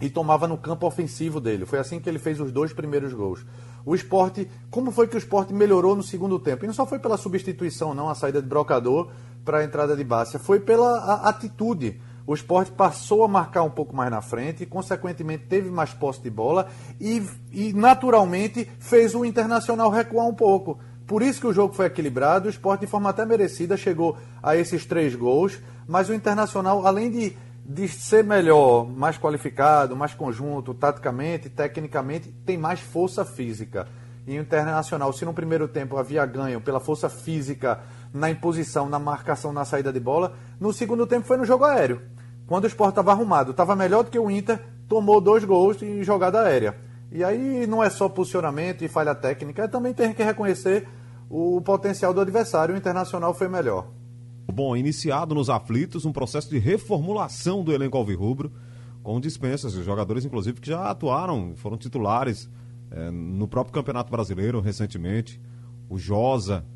E 0.00 0.08
tomava 0.08 0.46
no 0.46 0.56
campo 0.56 0.86
ofensivo 0.86 1.40
dele. 1.40 1.66
Foi 1.66 1.80
assim 1.80 1.98
que 1.98 2.08
ele 2.08 2.20
fez 2.20 2.40
os 2.40 2.52
dois 2.52 2.72
primeiros 2.72 3.12
gols. 3.12 3.44
O 3.84 3.92
esporte, 3.92 4.48
como 4.70 4.92
foi 4.92 5.08
que 5.08 5.16
o 5.16 5.18
esporte 5.18 5.52
melhorou 5.52 5.96
no 5.96 6.02
segundo 6.02 6.38
tempo? 6.38 6.64
E 6.64 6.68
não 6.68 6.74
só 6.74 6.86
foi 6.86 7.00
pela 7.00 7.16
substituição, 7.16 7.92
não, 7.92 8.08
a 8.08 8.14
saída 8.14 8.40
de 8.40 8.46
brocador 8.48 9.10
para 9.44 9.58
a 9.58 9.64
entrada 9.64 9.96
de 9.96 10.04
Bárcia, 10.04 10.38
foi 10.38 10.60
pela 10.60 11.28
atitude. 11.28 12.00
O 12.24 12.34
esporte 12.34 12.70
passou 12.70 13.24
a 13.24 13.28
marcar 13.28 13.64
um 13.64 13.70
pouco 13.70 13.96
mais 13.96 14.08
na 14.08 14.22
frente, 14.22 14.62
e, 14.62 14.66
consequentemente 14.66 15.46
teve 15.46 15.72
mais 15.72 15.92
posse 15.92 16.22
de 16.22 16.30
bola 16.30 16.68
e, 17.00 17.20
e 17.50 17.72
naturalmente 17.72 18.70
fez 18.78 19.12
o 19.12 19.24
Internacional 19.24 19.90
recuar 19.90 20.28
um 20.28 20.34
pouco. 20.34 20.78
Por 21.12 21.20
isso 21.20 21.42
que 21.42 21.46
o 21.46 21.52
jogo 21.52 21.74
foi 21.74 21.84
equilibrado, 21.84 22.46
o 22.46 22.50
esporte 22.50 22.80
de 22.80 22.86
forma 22.86 23.10
até 23.10 23.26
merecida 23.26 23.76
chegou 23.76 24.16
a 24.42 24.56
esses 24.56 24.86
três 24.86 25.14
gols, 25.14 25.60
mas 25.86 26.08
o 26.08 26.14
Internacional, 26.14 26.86
além 26.86 27.10
de, 27.10 27.36
de 27.66 27.86
ser 27.86 28.24
melhor, 28.24 28.88
mais 28.88 29.18
qualificado, 29.18 29.94
mais 29.94 30.14
conjunto, 30.14 30.72
taticamente, 30.72 31.50
tecnicamente, 31.50 32.30
tem 32.46 32.56
mais 32.56 32.80
força 32.80 33.26
física. 33.26 33.86
E 34.26 34.38
o 34.38 34.40
Internacional, 34.40 35.12
se 35.12 35.26
no 35.26 35.34
primeiro 35.34 35.68
tempo 35.68 35.98
havia 35.98 36.24
ganho 36.24 36.62
pela 36.62 36.80
força 36.80 37.10
física 37.10 37.80
na 38.10 38.30
imposição, 38.30 38.88
na 38.88 38.98
marcação, 38.98 39.52
na 39.52 39.66
saída 39.66 39.92
de 39.92 40.00
bola, 40.00 40.32
no 40.58 40.72
segundo 40.72 41.06
tempo 41.06 41.26
foi 41.26 41.36
no 41.36 41.44
jogo 41.44 41.66
aéreo. 41.66 42.00
Quando 42.46 42.64
o 42.64 42.68
esporte 42.68 42.92
estava 42.92 43.12
arrumado, 43.12 43.50
estava 43.50 43.76
melhor 43.76 44.02
do 44.02 44.10
que 44.10 44.18
o 44.18 44.30
Inter, 44.30 44.58
tomou 44.88 45.20
dois 45.20 45.44
gols 45.44 45.82
em 45.82 46.02
jogada 46.02 46.40
aérea. 46.40 46.74
E 47.10 47.22
aí 47.22 47.66
não 47.66 47.84
é 47.84 47.90
só 47.90 48.08
posicionamento 48.08 48.82
e 48.82 48.88
falha 48.88 49.14
técnica, 49.14 49.64
é 49.64 49.68
também 49.68 49.92
tem 49.92 50.14
que 50.14 50.22
reconhecer 50.22 50.88
o 51.32 51.62
potencial 51.62 52.12
do 52.12 52.20
adversário. 52.20 52.74
O 52.74 52.78
Internacional 52.78 53.32
foi 53.32 53.48
melhor. 53.48 53.88
Bom, 54.52 54.76
iniciado 54.76 55.34
nos 55.34 55.48
aflitos 55.48 56.04
um 56.04 56.12
processo 56.12 56.50
de 56.50 56.58
reformulação 56.58 57.64
do 57.64 57.72
elenco 57.72 57.96
alvirrubro, 57.96 58.52
com 59.02 59.18
dispensas 59.18 59.72
de 59.72 59.82
jogadores, 59.82 60.26
inclusive, 60.26 60.60
que 60.60 60.68
já 60.68 60.90
atuaram, 60.90 61.54
foram 61.56 61.78
titulares 61.78 62.50
é, 62.90 63.10
no 63.10 63.48
próprio 63.48 63.72
Campeonato 63.72 64.10
Brasileiro 64.10 64.60
recentemente. 64.60 65.40
O 65.88 65.96
Josa, 65.96 66.66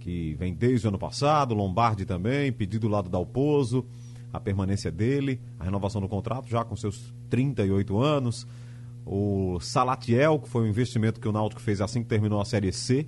que 0.00 0.34
vem 0.36 0.54
desde 0.54 0.86
o 0.86 0.88
ano 0.88 0.98
passado, 0.98 1.54
Lombardi 1.54 2.06
também, 2.06 2.50
pedido 2.50 2.88
do 2.88 2.92
lado 2.92 3.10
da 3.10 3.18
Alpozo, 3.18 3.84
a 4.32 4.40
permanência 4.40 4.90
dele, 4.90 5.38
a 5.60 5.64
renovação 5.64 6.00
do 6.00 6.08
contrato, 6.08 6.48
já 6.48 6.64
com 6.64 6.74
seus 6.74 7.12
38 7.28 7.98
anos. 8.00 8.46
O 9.04 9.60
Salatiel, 9.60 10.38
que 10.38 10.48
foi 10.48 10.62
um 10.62 10.66
investimento 10.66 11.20
que 11.20 11.28
o 11.28 11.32
Náutico 11.32 11.60
fez 11.60 11.82
assim 11.82 12.02
que 12.02 12.08
terminou 12.08 12.40
a 12.40 12.44
Série 12.46 12.72
C, 12.72 13.06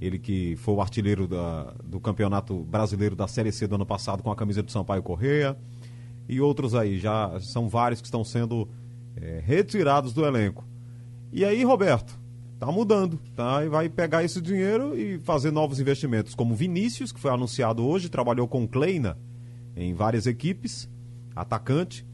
ele 0.00 0.18
que 0.18 0.56
foi 0.56 0.74
o 0.74 0.80
artilheiro 0.80 1.26
da, 1.26 1.74
do 1.84 1.98
Campeonato 1.98 2.62
Brasileiro 2.62 3.16
da 3.16 3.26
Série 3.26 3.50
C 3.50 3.66
do 3.66 3.74
ano 3.74 3.86
passado 3.86 4.22
com 4.22 4.30
a 4.30 4.36
camisa 4.36 4.62
do 4.62 4.70
Sampaio 4.70 5.02
Correia. 5.02 5.56
E 6.28 6.40
outros 6.40 6.74
aí, 6.74 6.98
já 6.98 7.38
são 7.40 7.68
vários 7.68 8.00
que 8.00 8.06
estão 8.06 8.22
sendo 8.22 8.68
é, 9.16 9.42
retirados 9.44 10.12
do 10.12 10.24
elenco. 10.24 10.64
E 11.32 11.44
aí, 11.44 11.64
Roberto, 11.64 12.18
tá 12.58 12.66
mudando, 12.66 13.18
tá? 13.34 13.64
E 13.64 13.68
vai 13.68 13.88
pegar 13.88 14.22
esse 14.22 14.40
dinheiro 14.40 14.96
e 14.96 15.18
fazer 15.18 15.50
novos 15.50 15.80
investimentos, 15.80 16.34
como 16.34 16.54
Vinícius, 16.54 17.12
que 17.12 17.20
foi 17.20 17.30
anunciado 17.30 17.84
hoje, 17.84 18.08
trabalhou 18.08 18.46
com 18.46 18.68
Kleina 18.68 19.16
em 19.74 19.94
várias 19.94 20.26
equipes, 20.26 20.88
atacante. 21.34 22.06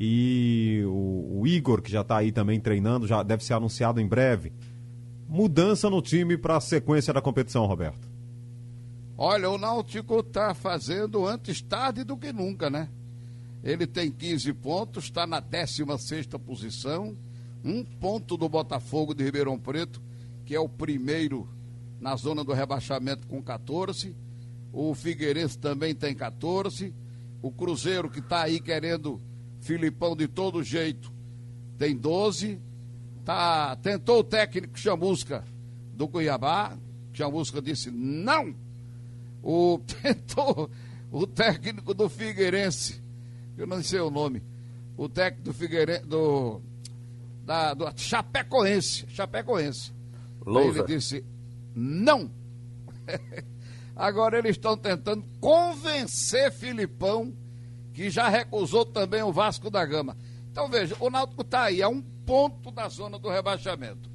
E 0.00 0.82
o, 0.86 1.40
o 1.40 1.46
Igor, 1.46 1.80
que 1.82 1.90
já 1.90 2.00
está 2.00 2.16
aí 2.16 2.32
também 2.32 2.58
treinando, 2.58 3.06
já 3.06 3.22
deve 3.22 3.44
ser 3.44 3.54
anunciado 3.54 4.00
em 4.00 4.06
breve 4.06 4.52
mudança 5.32 5.88
no 5.88 6.02
time 6.02 6.36
para 6.36 6.58
a 6.58 6.60
sequência 6.60 7.10
da 7.10 7.22
competição, 7.22 7.64
Roberto? 7.64 8.06
Olha, 9.16 9.48
o 9.48 9.56
Náutico 9.56 10.20
está 10.20 10.52
fazendo 10.52 11.26
antes 11.26 11.62
tarde 11.62 12.04
do 12.04 12.18
que 12.18 12.30
nunca, 12.34 12.68
né? 12.68 12.90
Ele 13.64 13.86
tem 13.86 14.10
15 14.10 14.52
pontos, 14.52 15.04
está 15.04 15.26
na 15.26 15.40
16 15.40 16.26
posição, 16.44 17.16
um 17.64 17.82
ponto 17.82 18.36
do 18.36 18.46
Botafogo 18.46 19.14
de 19.14 19.24
Ribeirão 19.24 19.58
Preto, 19.58 20.02
que 20.44 20.54
é 20.54 20.60
o 20.60 20.68
primeiro 20.68 21.48
na 21.98 22.14
zona 22.14 22.44
do 22.44 22.52
rebaixamento 22.52 23.26
com 23.26 23.42
14. 23.42 24.14
O 24.70 24.94
Figueirense 24.94 25.56
também 25.56 25.94
tem 25.94 26.14
14. 26.14 26.92
O 27.40 27.50
Cruzeiro, 27.50 28.10
que 28.10 28.18
está 28.18 28.42
aí 28.42 28.60
querendo 28.60 29.18
Filipão 29.60 30.14
de 30.14 30.28
todo 30.28 30.62
jeito, 30.62 31.10
tem 31.78 31.96
12 31.96 32.60
tá, 33.24 33.76
tentou 33.76 34.20
o 34.20 34.24
técnico 34.24 34.78
Chamusca 34.78 35.44
do 35.94 36.08
Cuiabá, 36.08 36.76
Chamusca 37.12 37.60
disse 37.60 37.90
não. 37.90 38.54
O, 39.42 39.78
tentou 40.02 40.70
o 41.10 41.26
técnico 41.26 41.92
do 41.94 42.08
Figueirense, 42.08 43.02
eu 43.56 43.66
não 43.66 43.82
sei 43.82 44.00
o 44.00 44.10
nome, 44.10 44.42
o 44.96 45.08
técnico 45.08 45.44
do 45.44 45.54
Figueirense, 45.54 46.06
do, 46.06 46.60
da, 47.44 47.74
do 47.74 47.92
Chapecoense, 47.96 49.06
Chapecoense. 49.08 49.92
Lousa. 50.44 50.80
Ele 50.80 50.86
disse 50.86 51.24
não. 51.74 52.30
Agora 53.94 54.38
eles 54.38 54.56
estão 54.56 54.76
tentando 54.76 55.24
convencer 55.40 56.50
Filipão, 56.52 57.32
que 57.92 58.10
já 58.10 58.28
recusou 58.28 58.84
também 58.84 59.22
o 59.22 59.32
Vasco 59.32 59.70
da 59.70 59.84
Gama. 59.84 60.16
Então 60.50 60.68
veja, 60.68 60.96
o 60.98 61.10
Náutico 61.10 61.42
está 61.42 61.64
aí, 61.64 61.80
é 61.80 61.88
um 61.88 62.02
ponto 62.26 62.70
da 62.70 62.88
zona 62.88 63.18
do 63.18 63.28
rebaixamento. 63.28 64.10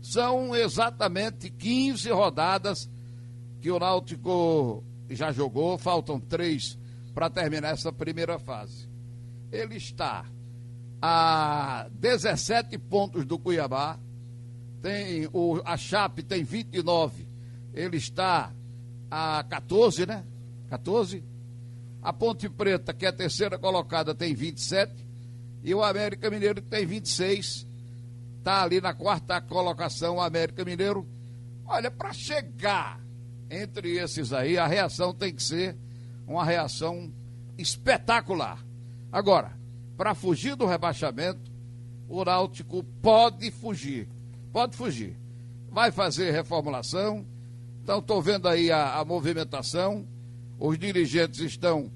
São 0.00 0.54
exatamente 0.54 1.50
15 1.50 2.10
rodadas 2.10 2.90
que 3.60 3.70
o 3.70 3.78
Náutico 3.78 4.82
já 5.08 5.30
jogou, 5.30 5.78
faltam 5.78 6.18
três 6.18 6.76
para 7.14 7.30
terminar 7.30 7.72
essa 7.72 7.92
primeira 7.92 8.38
fase. 8.38 8.88
Ele 9.50 9.76
está 9.76 10.24
a 11.00 11.88
17 11.92 12.78
pontos 12.78 13.24
do 13.24 13.38
Cuiabá, 13.38 13.98
tem 14.80 15.28
o, 15.32 15.60
a 15.64 15.76
Chape 15.76 16.22
tem 16.22 16.42
29, 16.42 17.28
ele 17.72 17.96
está 17.96 18.52
a 19.10 19.44
14, 19.44 20.06
né? 20.06 20.24
14. 20.68 21.22
A 22.02 22.12
Ponte 22.12 22.48
Preta, 22.48 22.92
que 22.92 23.06
é 23.06 23.10
a 23.10 23.12
terceira 23.12 23.58
colocada, 23.58 24.14
tem 24.14 24.34
27 24.34 25.01
e 25.62 25.74
o 25.74 25.82
América 25.82 26.28
Mineiro 26.30 26.60
tem 26.60 26.84
26. 26.84 27.66
Está 28.38 28.62
ali 28.64 28.80
na 28.80 28.92
quarta 28.92 29.40
colocação 29.40 30.16
o 30.16 30.20
América 30.20 30.64
Mineiro. 30.64 31.06
Olha, 31.64 31.90
para 31.90 32.12
chegar 32.12 33.00
entre 33.48 33.96
esses 33.98 34.32
aí, 34.32 34.58
a 34.58 34.66
reação 34.66 35.14
tem 35.14 35.32
que 35.32 35.42
ser 35.42 35.76
uma 36.26 36.44
reação 36.44 37.12
espetacular. 37.56 38.58
Agora, 39.12 39.52
para 39.96 40.14
fugir 40.14 40.56
do 40.56 40.66
rebaixamento, 40.66 41.52
o 42.08 42.24
Náutico 42.24 42.82
pode 43.00 43.50
fugir. 43.50 44.08
Pode 44.52 44.76
fugir. 44.76 45.16
Vai 45.70 45.92
fazer 45.92 46.32
reformulação. 46.32 47.24
Então, 47.82 48.00
estou 48.00 48.20
vendo 48.20 48.48
aí 48.48 48.70
a, 48.72 48.96
a 48.98 49.04
movimentação. 49.04 50.06
Os 50.58 50.78
dirigentes 50.78 51.40
estão 51.40 51.90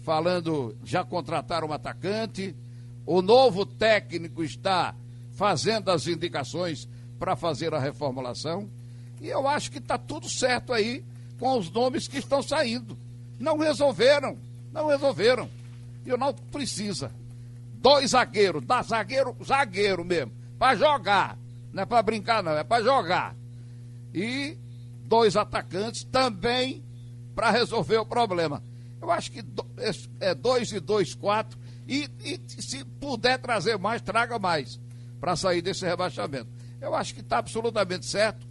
falando, 0.00 0.76
já 0.84 1.04
contrataram 1.04 1.68
um 1.68 1.72
atacante 1.72 2.56
o 3.04 3.20
novo 3.20 3.66
técnico 3.66 4.42
está 4.42 4.94
fazendo 5.32 5.90
as 5.90 6.06
indicações 6.06 6.88
para 7.18 7.36
fazer 7.36 7.74
a 7.74 7.78
reformulação. 7.78 8.68
E 9.20 9.28
eu 9.28 9.46
acho 9.46 9.70
que 9.70 9.78
está 9.78 9.98
tudo 9.98 10.28
certo 10.28 10.72
aí 10.72 11.04
com 11.38 11.58
os 11.58 11.70
nomes 11.70 12.06
que 12.06 12.18
estão 12.18 12.42
saindo. 12.42 12.96
Não 13.38 13.58
resolveram, 13.58 14.36
não 14.72 14.86
resolveram. 14.88 15.48
E 16.04 16.12
o 16.12 16.16
Náutico 16.16 16.46
precisa. 16.48 17.10
Dois 17.74 18.10
zagueiros, 18.10 18.64
dá 18.64 18.82
zagueiro, 18.82 19.36
zagueiro 19.44 20.04
mesmo, 20.04 20.32
para 20.58 20.76
jogar. 20.76 21.38
Não 21.72 21.82
é 21.82 21.86
para 21.86 22.02
brincar, 22.02 22.42
não, 22.42 22.52
é 22.52 22.62
para 22.62 22.82
jogar. 22.82 23.34
E 24.14 24.56
dois 25.04 25.36
atacantes 25.36 26.04
também 26.04 26.82
para 27.34 27.50
resolver 27.50 27.98
o 27.98 28.06
problema. 28.06 28.62
Eu 29.00 29.10
acho 29.10 29.32
que 29.32 29.44
é 30.20 30.34
dois 30.34 30.70
e 30.70 30.78
dois, 30.78 31.14
quatro 31.14 31.58
e, 31.92 32.08
e 32.24 32.62
se 32.62 32.84
puder 32.84 33.38
trazer 33.38 33.78
mais, 33.78 34.00
traga 34.00 34.38
mais 34.38 34.80
para 35.20 35.36
sair 35.36 35.60
desse 35.60 35.84
rebaixamento. 35.84 36.48
Eu 36.80 36.94
acho 36.94 37.14
que 37.14 37.20
está 37.20 37.38
absolutamente 37.38 38.06
certo. 38.06 38.46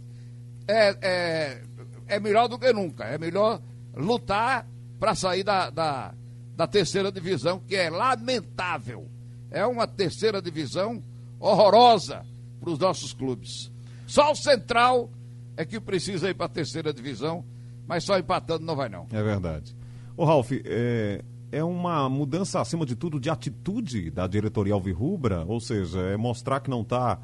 É, 0.66 0.96
é, 1.02 1.62
é 2.06 2.20
melhor 2.20 2.48
do 2.48 2.58
que 2.58 2.72
nunca. 2.72 3.04
É 3.04 3.18
melhor 3.18 3.60
lutar 3.94 4.66
para 4.98 5.14
sair 5.14 5.42
da, 5.42 5.70
da, 5.70 6.14
da 6.56 6.66
terceira 6.66 7.10
divisão, 7.10 7.58
que 7.58 7.74
é 7.74 7.90
lamentável. 7.90 9.08
É 9.50 9.66
uma 9.66 9.86
terceira 9.86 10.40
divisão 10.40 11.02
horrorosa 11.40 12.24
para 12.60 12.70
os 12.70 12.78
nossos 12.78 13.12
clubes. 13.12 13.70
Só 14.06 14.30
o 14.30 14.36
Central 14.36 15.10
é 15.56 15.64
que 15.64 15.80
precisa 15.80 16.30
ir 16.30 16.34
para 16.34 16.46
a 16.46 16.48
terceira 16.48 16.92
divisão, 16.92 17.44
mas 17.86 18.04
só 18.04 18.16
empatando 18.18 18.64
não 18.64 18.76
vai 18.76 18.88
não. 18.88 19.08
É 19.10 19.22
verdade. 19.22 19.74
Ô 20.16 20.24
Ralf, 20.24 20.52
é, 20.52 21.22
é 21.52 21.62
uma 21.62 22.08
mudança 22.08 22.60
acima 22.60 22.86
de 22.86 22.96
tudo 22.96 23.20
de 23.20 23.28
atitude 23.28 24.10
da 24.10 24.26
diretoria 24.26 24.72
alvirrubra, 24.72 25.44
ou 25.46 25.60
seja, 25.60 26.00
é 26.00 26.16
mostrar 26.16 26.60
que 26.60 26.70
não 26.70 26.80
está 26.80 27.20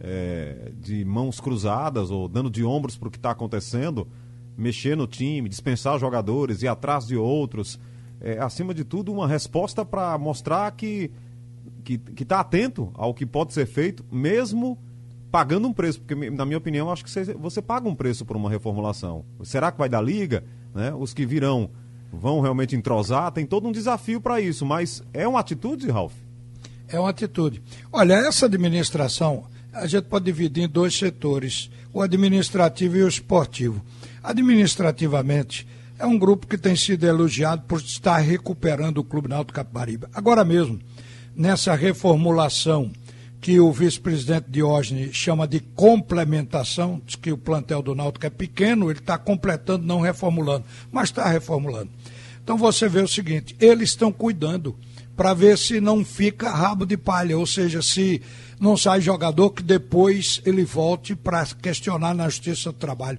é, 0.00 0.72
de 0.76 1.04
mãos 1.04 1.38
cruzadas 1.38 2.10
ou 2.10 2.28
dando 2.28 2.50
de 2.50 2.64
ombros 2.64 2.96
para 2.96 3.06
o 3.08 3.10
que 3.10 3.16
está 3.16 3.30
acontecendo, 3.30 4.06
mexer 4.56 4.96
no 4.96 5.06
time, 5.06 5.48
dispensar 5.48 5.96
jogadores, 5.98 6.62
ir 6.62 6.68
atrás 6.68 7.06
de 7.06 7.16
outros. 7.16 7.78
É, 8.20 8.40
acima 8.40 8.74
de 8.74 8.82
tudo, 8.82 9.12
uma 9.12 9.28
resposta 9.28 9.84
para 9.84 10.18
mostrar 10.18 10.70
que 10.72 11.10
que 11.84 12.22
está 12.22 12.40
atento 12.40 12.90
ao 12.92 13.14
que 13.14 13.24
pode 13.24 13.54
ser 13.54 13.64
feito, 13.64 14.04
mesmo 14.12 14.78
pagando 15.30 15.66
um 15.66 15.72
preço, 15.72 16.02
porque 16.02 16.30
na 16.30 16.44
minha 16.44 16.58
opinião 16.58 16.90
acho 16.90 17.02
que 17.02 17.10
você, 17.10 17.32
você 17.32 17.62
paga 17.62 17.88
um 17.88 17.94
preço 17.94 18.26
por 18.26 18.36
uma 18.36 18.50
reformulação. 18.50 19.24
Será 19.42 19.72
que 19.72 19.78
vai 19.78 19.88
dar 19.88 20.02
liga? 20.02 20.44
Né? 20.74 20.92
Os 20.92 21.14
que 21.14 21.24
virão 21.24 21.70
vão 22.12 22.40
realmente 22.40 22.74
entrosar? 22.74 23.30
Tem 23.32 23.46
todo 23.46 23.68
um 23.68 23.72
desafio 23.72 24.20
para 24.20 24.40
isso, 24.40 24.64
mas 24.64 25.02
é 25.12 25.26
uma 25.26 25.40
atitude, 25.40 25.90
Ralf? 25.90 26.12
É 26.88 26.98
uma 26.98 27.10
atitude. 27.10 27.62
Olha, 27.92 28.14
essa 28.14 28.46
administração 28.46 29.44
a 29.72 29.86
gente 29.86 30.04
pode 30.04 30.24
dividir 30.24 30.64
em 30.64 30.68
dois 30.68 30.96
setores, 30.96 31.70
o 31.92 32.00
administrativo 32.00 32.96
e 32.96 33.02
o 33.02 33.08
esportivo. 33.08 33.82
Administrativamente, 34.22 35.66
é 35.98 36.06
um 36.06 36.18
grupo 36.18 36.46
que 36.46 36.56
tem 36.56 36.76
sido 36.76 37.04
elogiado 37.04 37.62
por 37.62 37.80
estar 37.80 38.18
recuperando 38.18 38.98
o 38.98 39.04
Clube 39.04 39.28
Náutico 39.28 39.54
Capibaribe. 39.54 40.06
Agora 40.14 40.44
mesmo, 40.44 40.78
nessa 41.34 41.74
reformulação 41.74 42.90
que 43.40 43.60
o 43.60 43.70
vice-presidente 43.70 44.50
Diógenes 44.50 45.14
chama 45.14 45.46
de 45.46 45.60
complementação, 45.60 47.00
diz 47.06 47.16
que 47.16 47.32
o 47.32 47.38
plantel 47.38 47.82
do 47.82 47.94
Náutico 47.94 48.26
é 48.26 48.30
pequeno, 48.30 48.90
ele 48.90 48.98
está 48.98 49.16
completando, 49.16 49.86
não 49.86 50.00
reformulando, 50.00 50.64
mas 50.90 51.10
está 51.10 51.28
reformulando. 51.28 51.90
Então 52.42 52.56
você 52.56 52.88
vê 52.88 53.00
o 53.00 53.08
seguinte, 53.08 53.54
eles 53.60 53.90
estão 53.90 54.10
cuidando 54.10 54.74
para 55.18 55.34
ver 55.34 55.58
se 55.58 55.80
não 55.80 56.04
fica 56.04 56.48
rabo 56.48 56.86
de 56.86 56.96
palha, 56.96 57.36
ou 57.36 57.44
seja, 57.44 57.82
se 57.82 58.22
não 58.60 58.76
sai 58.76 59.00
jogador 59.00 59.50
que 59.50 59.64
depois 59.64 60.40
ele 60.46 60.64
volte 60.64 61.16
para 61.16 61.44
questionar 61.60 62.14
na 62.14 62.28
Justiça 62.28 62.70
do 62.70 62.78
Trabalho. 62.78 63.18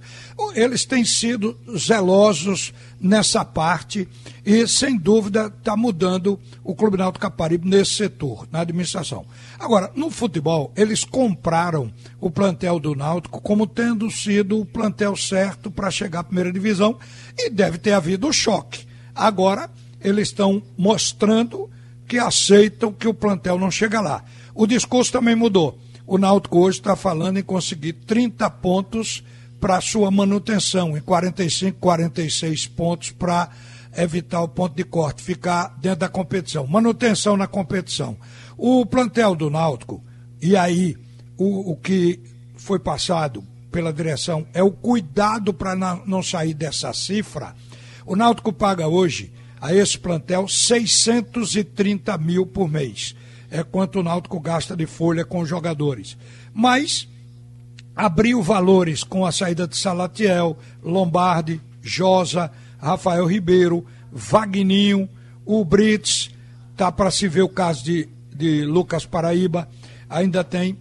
Eles 0.56 0.86
têm 0.86 1.04
sido 1.04 1.60
zelosos 1.78 2.74
nessa 3.02 3.44
parte 3.44 4.08
e, 4.46 4.66
sem 4.66 4.98
dúvida, 4.98 5.48
está 5.48 5.76
mudando 5.76 6.40
o 6.64 6.74
Clube 6.74 6.96
Náutico 6.96 7.24
Caparibe 7.24 7.68
nesse 7.68 7.96
setor, 7.96 8.48
na 8.50 8.62
administração. 8.62 9.26
Agora, 9.60 9.92
no 9.94 10.10
futebol, 10.10 10.72
eles 10.78 11.04
compraram 11.04 11.92
o 12.22 12.32
plantel 12.32 12.80
do 12.80 12.96
Náutico 12.96 13.42
como 13.42 13.68
tendo 13.68 14.10
sido 14.10 14.62
o 14.62 14.66
plantel 14.66 15.18
certo 15.18 15.70
para 15.70 15.92
chegar 15.92 16.22
à 16.22 16.24
primeira 16.24 16.54
divisão 16.54 16.98
e 17.38 17.50
deve 17.50 17.78
ter 17.78 17.92
havido 17.92 18.32
choque. 18.32 18.88
Agora, 19.14 19.70
eles 20.02 20.30
estão 20.30 20.64
mostrando 20.78 21.70
que 22.10 22.18
aceitam 22.18 22.92
que 22.92 23.08
o 23.08 23.14
plantel 23.14 23.60
não 23.60 23.70
chega 23.70 24.02
lá. 24.02 24.26
O 24.56 24.66
discurso 24.66 25.12
também 25.12 25.36
mudou. 25.36 25.78
O 26.08 26.18
Náutico 26.18 26.58
hoje 26.58 26.80
está 26.80 26.96
falando 26.96 27.38
em 27.38 27.44
conseguir 27.44 27.94
30 27.94 28.50
pontos 28.50 29.24
para 29.60 29.80
sua 29.80 30.10
manutenção, 30.10 30.98
em 30.98 31.02
45, 31.02 31.78
46 31.80 32.66
pontos 32.66 33.12
para 33.12 33.50
evitar 33.96 34.42
o 34.42 34.48
ponto 34.48 34.76
de 34.76 34.84
corte, 34.84 35.22
ficar 35.22 35.78
dentro 35.80 36.00
da 36.00 36.10
competição. 36.10 36.66
Manutenção 36.66 37.38
na 37.38 37.46
competição. 37.46 38.18
O 38.58 38.84
plantel 38.88 39.36
do 39.36 39.52
Náutico, 39.52 40.04
e 40.42 40.58
aí 40.58 40.98
o, 41.38 41.74
o 41.74 41.78
que 41.78 42.20
foi 42.56 42.80
passado 42.80 43.44
pela 43.72 43.94
direção 43.94 44.48
é 44.52 44.64
o 44.64 44.72
cuidado 44.72 45.54
para 45.54 45.76
não 45.76 46.24
sair 46.24 46.56
dessa 46.56 46.92
cifra. 46.92 47.54
O 48.04 48.16
Náutico 48.16 48.52
paga 48.52 48.88
hoje 48.88 49.32
a 49.62 49.74
esse 49.74 49.98
plantel 49.98 50.48
630 50.48 52.18
mil 52.18 52.46
por 52.46 52.70
mês. 52.70 53.16
É 53.52 53.64
quanto 53.64 54.00
o 54.00 54.04
Náutico 54.04 54.40
gasta 54.40 54.76
de 54.76 54.86
folha 54.86 55.26
com 55.26 55.40
os 55.40 55.50
jogadores. 55.50 56.18
Mas 56.54 57.08
abriu 57.96 58.42
valores 58.42 59.04
com 59.04 59.26
a 59.26 59.32
saída 59.32 59.68
de 59.68 59.76
Salatiel, 59.76 60.58
Lombardi, 60.84 61.60
Josa, 61.82 62.52
Rafael 62.78 63.26
Ribeiro, 63.26 63.86
Vagninho, 64.12 65.10
o 65.46 65.66
Brits, 65.66 66.32
tá 66.78 66.92
para 66.92 67.12
se 67.12 67.28
ver 67.28 67.42
o 67.42 67.50
caso 67.50 67.84
de, 67.84 68.08
de 68.34 68.64
Lucas 68.64 69.06
Paraíba, 69.06 69.68
ainda 70.10 70.44
tem 70.44 70.78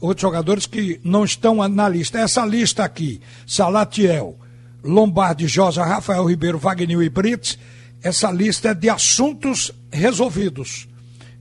outros 0.00 0.22
jogadores 0.22 0.66
que 0.66 1.00
não 1.04 1.24
estão 1.24 1.66
na 1.68 1.88
lista. 1.88 2.18
Essa 2.18 2.46
lista 2.46 2.84
aqui, 2.84 3.20
Salatiel, 3.46 4.38
Lombardi, 4.82 5.46
Josa, 5.46 5.84
Rafael 5.84 6.24
Ribeiro, 6.24 6.58
Wagner 6.58 7.00
e 7.02 7.08
Brits, 7.08 7.58
essa 8.02 8.30
lista 8.30 8.70
é 8.70 8.74
de 8.74 8.90
assuntos 8.90 9.72
resolvidos. 9.90 10.88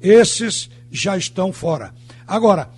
Esses 0.02 0.69
já 0.91 1.17
estão 1.17 1.52
fora. 1.52 1.93
Agora, 2.28 2.69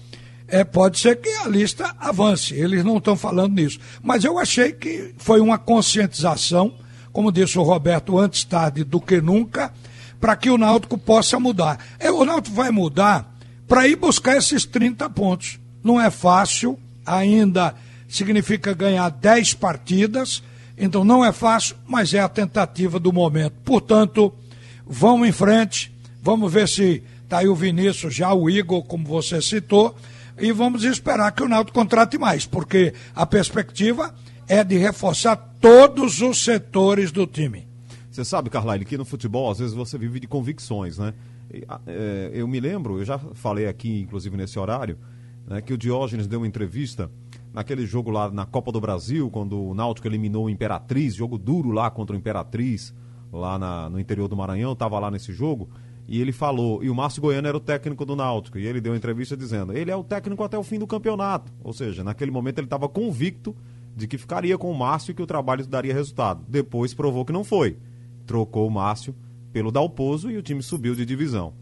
é, 0.48 0.64
pode 0.64 1.00
ser 1.00 1.20
que 1.20 1.30
a 1.30 1.48
lista 1.48 1.96
avance, 2.00 2.54
eles 2.54 2.84
não 2.84 2.98
estão 2.98 3.16
falando 3.16 3.56
nisso. 3.56 3.80
Mas 4.02 4.24
eu 4.24 4.38
achei 4.38 4.72
que 4.72 5.14
foi 5.18 5.40
uma 5.42 5.58
conscientização, 5.58 6.74
como 7.12 7.32
disse 7.32 7.58
o 7.58 7.64
Roberto, 7.64 8.18
antes 8.18 8.44
tarde 8.44 8.84
do 8.84 9.02
que 9.02 9.20
nunca, 9.20 9.74
para 10.20 10.36
que 10.36 10.50
o 10.50 10.58
Náutico 10.58 10.98
possa 10.98 11.40
mudar. 11.40 11.78
É, 12.00 12.12
o 12.12 12.24
Náutico 12.24 12.56
vai 12.56 12.72
mudar 12.72 13.36
para 13.68 13.88
ir 13.88 13.96
buscar 13.96 14.38
esses 14.38 14.66
30 14.66 15.10
pontos. 15.10 15.60
Não 15.84 16.00
é 16.00 16.10
fácil, 16.10 16.80
ainda 17.06 17.76
significa 18.08 18.74
ganhar 18.74 19.10
10 19.10 19.56
partidas 19.56 20.44
então 20.78 21.04
não 21.04 21.24
é 21.24 21.32
fácil, 21.32 21.76
mas 21.88 22.14
é 22.14 22.20
a 22.20 22.30
tentativa 22.30 23.00
do 23.00 23.14
momento. 23.14 23.54
Portanto, 23.64 24.34
vamos 24.86 25.28
em 25.28 25.32
frente, 25.32 25.94
vamos 26.22 26.52
ver 26.52 26.68
se 26.68 27.04
está 27.24 27.40
aí 27.40 27.48
o 27.48 27.56
Vinícius, 27.56 28.14
já 28.14 28.34
o 28.34 28.50
Igor, 28.50 28.84
como 28.84 29.06
você 29.06 29.42
citou, 29.42 29.96
e 30.38 30.52
vamos 30.52 30.84
esperar 30.84 31.32
que 31.32 31.44
o 31.44 31.48
Náutico 31.48 31.78
contrate 31.78 32.18
mais, 32.18 32.46
porque 32.46 32.94
a 33.16 33.26
perspectiva 33.26 34.14
é 34.48 34.64
de 34.64 34.78
reforçar 34.78 35.36
todos 35.60 36.22
os 36.22 36.44
setores 36.44 37.12
do 37.12 37.26
time. 37.26 37.68
Você 38.12 38.26
sabe, 38.26 38.50
Carlyle, 38.50 38.86
que 38.86 38.98
no 38.98 39.06
futebol 39.06 39.50
às 39.50 39.60
vezes 39.60 39.74
você 39.74 39.98
vive 39.98 40.20
de 40.20 40.28
convicções, 40.28 40.98
né? 40.98 41.14
É, 41.88 42.32
eu 42.34 42.48
me 42.48 42.60
lembro, 42.60 43.00
eu 43.00 43.06
já 43.06 43.18
falei 43.18 43.68
aqui, 43.68 44.02
inclusive 44.02 44.36
nesse 44.36 44.58
horário, 44.58 44.98
né, 45.48 45.62
que 45.62 45.74
o 45.74 45.78
Diógenes 45.78 46.26
deu 46.26 46.40
uma 46.40 46.48
entrevista 46.48 47.12
naquele 47.54 47.86
jogo 47.86 48.10
lá 48.10 48.32
na 48.32 48.46
Copa 48.46 48.72
do 48.72 48.82
Brasil, 48.82 49.30
quando 49.30 49.62
o 49.62 49.74
Náutico 49.74 50.08
eliminou 50.08 50.46
o 50.46 50.50
Imperatriz, 50.50 51.16
jogo 51.16 51.38
duro 51.38 51.72
lá 51.72 51.90
contra 51.92 52.16
o 52.16 52.20
Imperatriz, 52.20 52.94
lá 53.32 53.60
na, 53.60 53.90
no 53.90 54.00
interior 54.00 54.28
do 54.28 54.36
Maranhão, 54.36 54.74
estava 54.74 55.00
lá 55.00 55.12
nesse 55.12 55.32
jogo, 55.32 55.70
e 56.08 56.20
ele 56.20 56.32
falou, 56.32 56.84
e 56.84 56.90
o 56.90 56.96
Márcio 56.96 57.22
Goiano 57.22 57.48
era 57.48 57.56
o 57.56 57.60
técnico 57.60 58.06
do 58.06 58.16
Náutico, 58.16 58.58
e 58.58 58.66
ele 58.66 58.82
deu 58.82 58.96
entrevista 58.96 59.38
dizendo, 59.38 59.72
ele 59.72 59.92
é 59.92 59.96
o 59.96 60.04
técnico 60.04 60.44
até 60.44 60.58
o 60.58 60.64
fim 60.64 60.80
do 60.80 60.88
campeonato, 60.88 61.52
ou 61.64 61.72
seja, 61.72 62.04
naquele 62.04 62.32
momento 62.32 62.58
ele 62.58 62.66
estava 62.66 62.90
convicto 62.90 63.56
de 63.96 64.08
que 64.08 64.18
ficaria 64.18 64.58
com 64.58 64.72
o 64.72 64.78
Márcio 64.78 65.12
e 65.12 65.14
que 65.14 65.22
o 65.22 65.28
trabalho 65.28 65.66
daria 65.68 65.94
resultado. 65.94 66.44
Depois 66.48 66.94
provou 66.94 67.24
que 67.24 67.32
não 67.32 67.44
foi. 67.44 67.78
Trocou 68.26 68.68
o 68.68 68.72
Márcio 68.72 69.16
pelo 69.52 69.72
Dalpozo 69.72 70.32
e 70.32 70.38
o 70.38 70.42
time 70.42 70.64
subiu 70.64 70.96
de 70.96 71.06
divisão. 71.06 71.54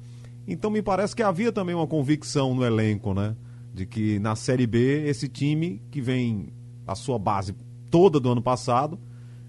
Então 0.47 0.71
me 0.71 0.81
parece 0.81 1.15
que 1.15 1.21
havia 1.21 1.51
também 1.51 1.75
uma 1.75 1.85
convicção 1.85 2.55
no 2.55 2.65
elenco, 2.65 3.13
né? 3.13 3.35
De 3.73 3.85
que 3.85 4.19
na 4.19 4.35
Série 4.35 4.67
B 4.67 5.05
esse 5.07 5.27
time 5.27 5.81
que 5.91 6.01
vem 6.01 6.53
a 6.85 6.95
sua 6.95 7.17
base 7.17 7.55
toda 7.89 8.19
do 8.19 8.31
ano 8.31 8.41
passado 8.41 8.99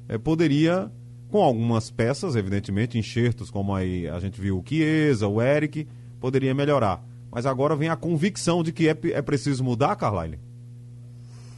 é, 0.08 0.18
poderia 0.18 0.90
com 1.28 1.42
algumas 1.42 1.90
peças, 1.90 2.36
evidentemente, 2.36 2.98
enxertos 2.98 3.50
como 3.50 3.74
aí 3.74 4.06
a 4.06 4.18
gente 4.20 4.38
viu 4.40 4.58
o 4.58 4.64
Chiesa, 4.66 5.26
o 5.26 5.40
Eric, 5.40 5.88
poderia 6.20 6.54
melhorar. 6.54 7.02
Mas 7.30 7.46
agora 7.46 7.74
vem 7.74 7.88
a 7.88 7.96
convicção 7.96 8.62
de 8.62 8.70
que 8.70 8.86
é, 8.86 8.96
é 9.12 9.22
preciso 9.22 9.64
mudar, 9.64 9.96
Carlyle? 9.96 10.38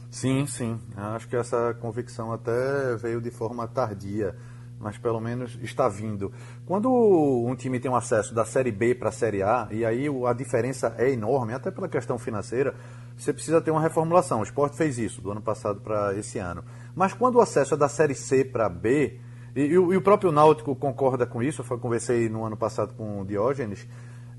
Sim, 0.09 0.45
sim. 0.45 0.79
Acho 0.95 1.27
que 1.27 1.35
essa 1.35 1.73
convicção 1.73 2.31
até 2.31 2.95
veio 2.95 3.19
de 3.19 3.29
forma 3.29 3.67
tardia 3.67 4.33
mas 4.79 4.97
pelo 4.97 5.19
menos 5.19 5.57
está 5.61 5.87
vindo. 5.87 6.31
Quando 6.65 6.89
um 6.91 7.55
time 7.55 7.79
tem 7.79 7.89
um 7.89 7.95
acesso 7.95 8.33
da 8.33 8.45
Série 8.45 8.71
B 8.71 8.93
para 8.95 9.09
a 9.09 9.11
Série 9.11 9.41
A, 9.41 9.67
e 9.71 9.85
aí 9.85 10.07
a 10.25 10.33
diferença 10.33 10.93
é 10.97 11.11
enorme, 11.11 11.53
até 11.53 11.71
pela 11.71 11.87
questão 11.87 12.17
financeira, 12.17 12.75
você 13.17 13.31
precisa 13.31 13.61
ter 13.61 13.71
uma 13.71 13.81
reformulação. 13.81 14.41
O 14.41 14.43
esporte 14.43 14.75
fez 14.75 14.97
isso 14.97 15.21
do 15.21 15.31
ano 15.31 15.41
passado 15.41 15.79
para 15.81 16.13
esse 16.17 16.37
ano. 16.37 16.63
Mas 16.95 17.13
quando 17.13 17.35
o 17.35 17.41
acesso 17.41 17.73
é 17.73 17.77
da 17.77 17.89
Série 17.89 18.15
C 18.15 18.43
para 18.43 18.67
B, 18.69 19.19
e, 19.55 19.61
e, 19.61 19.77
o 19.77 20.01
próprio 20.01 20.33
Náutico 20.33 20.75
concorda 20.75 21.25
com 21.25 21.41
isso, 21.41 21.63
eu 21.67 21.79
conversei 21.79 22.27
no 22.27 22.43
ano 22.43 22.57
passado 22.57 22.93
com 22.93 23.21
o 23.21 23.25
Diógenes, 23.25 23.87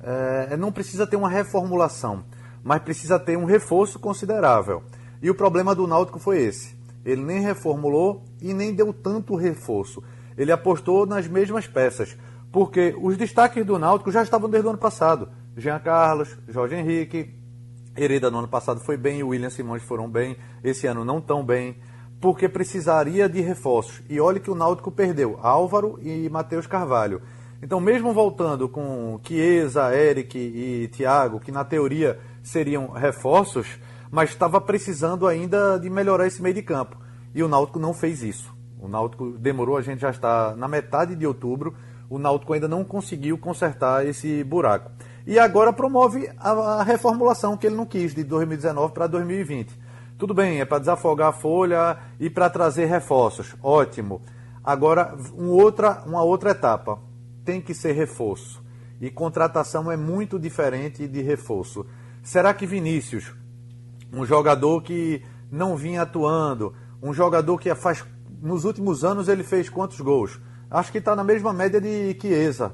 é, 0.03 0.57
não 0.59 0.71
precisa 0.71 1.07
ter 1.07 1.17
uma 1.17 1.31
reformulação, 1.31 2.23
mas 2.63 2.83
precisa 2.83 3.19
ter 3.19 3.39
um 3.39 3.47
reforço 3.47 3.99
considerável. 3.99 4.83
E 5.23 5.31
o 5.31 5.35
problema 5.35 5.75
do 5.75 5.87
Náutico 5.87 6.19
foi 6.19 6.43
esse. 6.43 6.77
Ele 7.03 7.23
nem 7.23 7.41
reformulou 7.41 8.25
e 8.43 8.53
nem 8.53 8.75
deu 8.75 8.93
tanto 8.93 9.37
reforço 9.37 10.03
ele 10.37 10.53
apostou 10.53 11.07
nas 11.07 11.27
mesmas 11.27 11.67
peças, 11.67 12.17
porque 12.53 12.95
os 13.01 13.17
destaques 13.17 13.65
do 13.65 13.79
Náutico 13.79 14.11
já 14.13 14.23
estavam 14.23 14.49
desde 14.49 14.67
o 14.67 14.71
ano 14.71 14.79
passado. 14.79 15.29
Jean 15.57 15.79
Carlos, 15.79 16.37
Jorge 16.49 16.75
Henrique, 16.75 17.35
Hereda 17.97 18.31
no 18.31 18.39
ano 18.39 18.49
passado 18.49 18.81
foi 18.81 18.97
bem, 18.97 19.23
William 19.23 19.51
Simões 19.51 19.83
foram 19.83 20.09
bem, 20.09 20.37
esse 20.63 20.87
ano 20.87 21.05
não 21.05 21.21
tão 21.21 21.45
bem. 21.45 21.77
porque 22.21 22.49
precisaria 22.49 23.29
de 23.29 23.41
reforços. 23.41 24.03
E 24.09 24.21
olhe 24.21 24.41
que 24.41 24.51
o 24.51 24.55
Náutico 24.55 24.91
perdeu 24.91 25.39
Álvaro 25.43 25.99
e 26.03 26.29
Matheus 26.29 26.67
Carvalho. 26.67 27.23
Então, 27.63 27.81
mesmo 27.81 28.13
voltando 28.13 28.69
com 28.69 29.21
Chiesa, 29.23 29.95
Eric 29.95 30.37
e 30.39 30.89
Thiago, 30.89 31.41
que 31.41 31.51
na 31.51 31.65
teoria 31.65 32.19
seriam 32.43 32.89
reforços, 32.89 33.67
mas 34.11 34.31
estava 34.31 34.61
precisando 34.61 35.27
ainda 35.27 35.79
de 35.79 35.91
melhorar 35.91 36.27
esse 36.27 36.43
meio 36.43 36.55
de 36.55 36.63
campo. 36.63 36.97
E 37.35 37.43
o 37.43 37.49
Náutico 37.49 37.79
não 37.79 37.93
fez 37.93 38.23
isso. 38.23 38.55
O 38.81 38.89
Náutico 38.89 39.33
demorou, 39.39 39.77
a 39.77 39.83
gente 39.83 40.01
já 40.01 40.11
está 40.11 40.55
na 40.57 40.69
metade 40.69 41.17
de 41.17 41.27
outubro, 41.27 41.75
o 42.09 42.19
Náutico 42.19 42.53
ainda 42.53 42.69
não 42.69 42.85
conseguiu 42.85 43.39
consertar 43.39 44.07
esse 44.07 44.45
buraco. 44.45 44.91
E 45.27 45.39
agora 45.39 45.73
promove 45.73 46.31
a, 46.39 46.83
reformulação 46.85 47.57
que 47.57 47.67
ele 47.67 47.75
não 47.75 47.85
quis, 47.85 48.15
de 48.15 48.23
2019 48.23 48.93
para 48.93 49.07
2020. 49.07 49.77
Tudo 50.17 50.33
bem, 50.33 50.61
é 50.61 50.65
para 50.65 50.79
desafogar 50.79 51.29
a 51.29 51.33
folha 51.33 51.99
e 52.21 52.31
para 52.31 52.49
trazer 52.49 52.87
reforços. 52.87 53.57
Ótimo. 53.63 54.23
Agora, 54.63 55.17
um 55.37 55.49
outra, 55.49 56.03
uma 56.07 56.23
outra 56.23 56.51
etapa 56.51 56.99
tem 57.45 57.61
que 57.61 57.75
ser 57.75 57.93
reforço. 57.93 58.63
E 59.01 59.11
contratação 59.11 59.91
é 59.91 59.97
muito 59.97 60.39
diferente 60.39 61.07
de 61.07 61.23
reforço. 61.23 61.85
Será 62.23 62.55
que 62.55 62.67
Vinícius, 62.67 63.35
um 64.13 64.25
jogador 64.25 64.83
que 64.83 65.23
não 65.51 65.77
vinha 65.77 66.03
atuando, 66.03 66.75
um 67.03 67.13
jogador 67.13 67.59
que 67.59 67.73
faz 67.75 68.05
nos 68.41 68.65
últimos 68.65 69.05
anos 69.05 69.29
ele 69.29 69.43
fez 69.43 69.69
quantos 69.69 70.01
gols? 70.01 70.41
Acho 70.71 70.91
que 70.93 70.99
está 70.99 71.15
na 71.15 71.25
mesma 71.25 71.53
média 71.53 71.81
de 71.81 72.17
Chiesa. 72.21 72.73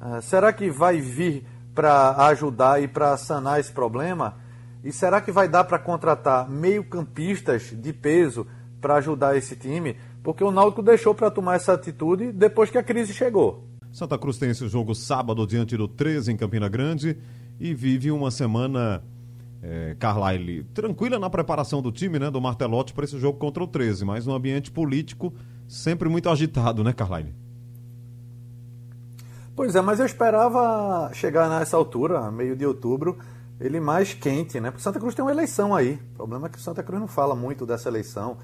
Uh, 0.00 0.22
será 0.22 0.52
que 0.52 0.70
vai 0.70 1.00
vir 1.00 1.46
para 1.74 2.26
ajudar 2.26 2.82
e 2.82 2.88
para 2.88 3.16
sanar 3.16 3.60
esse 3.60 3.72
problema? 3.72 4.36
E 4.84 4.92
será 4.92 5.20
que 5.20 5.30
vai 5.30 5.48
dar 5.48 5.64
para 5.64 5.78
contratar 5.78 6.48
meio-campistas 6.48 7.72
de 7.72 7.92
peso 7.92 8.46
para 8.80 8.96
ajudar 8.96 9.36
esse 9.36 9.54
time? 9.54 9.96
Porque 10.22 10.42
o 10.42 10.50
Náutico 10.50 10.82
deixou 10.82 11.14
para 11.14 11.30
tomar 11.30 11.56
essa 11.56 11.72
atitude 11.72 12.32
depois 12.32 12.70
que 12.70 12.78
a 12.78 12.82
crise 12.82 13.12
chegou. 13.12 13.64
Santa 13.92 14.18
Cruz 14.18 14.38
tem 14.38 14.50
esse 14.50 14.66
jogo 14.68 14.94
sábado 14.94 15.46
diante 15.46 15.76
do 15.76 15.86
13 15.86 16.32
em 16.32 16.36
Campina 16.36 16.68
Grande 16.68 17.16
e 17.60 17.74
vive 17.74 18.10
uma 18.10 18.30
semana, 18.30 19.04
é, 19.62 19.94
Carlyle, 19.98 20.64
tranquila 20.74 21.18
na 21.18 21.30
preparação 21.30 21.80
do 21.80 21.92
time, 21.92 22.18
né, 22.18 22.30
do 22.30 22.40
Martelotti 22.40 22.92
para 22.92 23.04
esse 23.04 23.18
jogo 23.18 23.38
contra 23.38 23.62
o 23.62 23.66
13, 23.66 24.04
mas 24.04 24.26
um 24.26 24.34
ambiente 24.34 24.70
político 24.70 25.32
sempre 25.68 26.08
muito 26.08 26.28
agitado, 26.28 26.82
né, 26.82 26.92
Carlyle? 26.92 27.32
Pois 29.54 29.76
é, 29.76 29.80
mas 29.80 30.00
eu 30.00 30.06
esperava 30.06 31.10
chegar 31.12 31.48
nessa 31.48 31.76
altura, 31.76 32.30
meio 32.30 32.56
de 32.56 32.66
outubro, 32.66 33.18
ele 33.60 33.78
mais 33.78 34.14
quente, 34.14 34.58
né? 34.58 34.70
Porque 34.70 34.82
Santa 34.82 34.98
Cruz 34.98 35.14
tem 35.14 35.24
uma 35.24 35.30
eleição 35.30 35.74
aí. 35.74 36.00
O 36.14 36.16
problema 36.16 36.46
é 36.46 36.50
que 36.50 36.60
Santa 36.60 36.82
Cruz 36.82 36.98
não 37.00 37.06
fala 37.06 37.34
muito 37.36 37.66
dessa 37.66 37.88
eleição. 37.88 38.38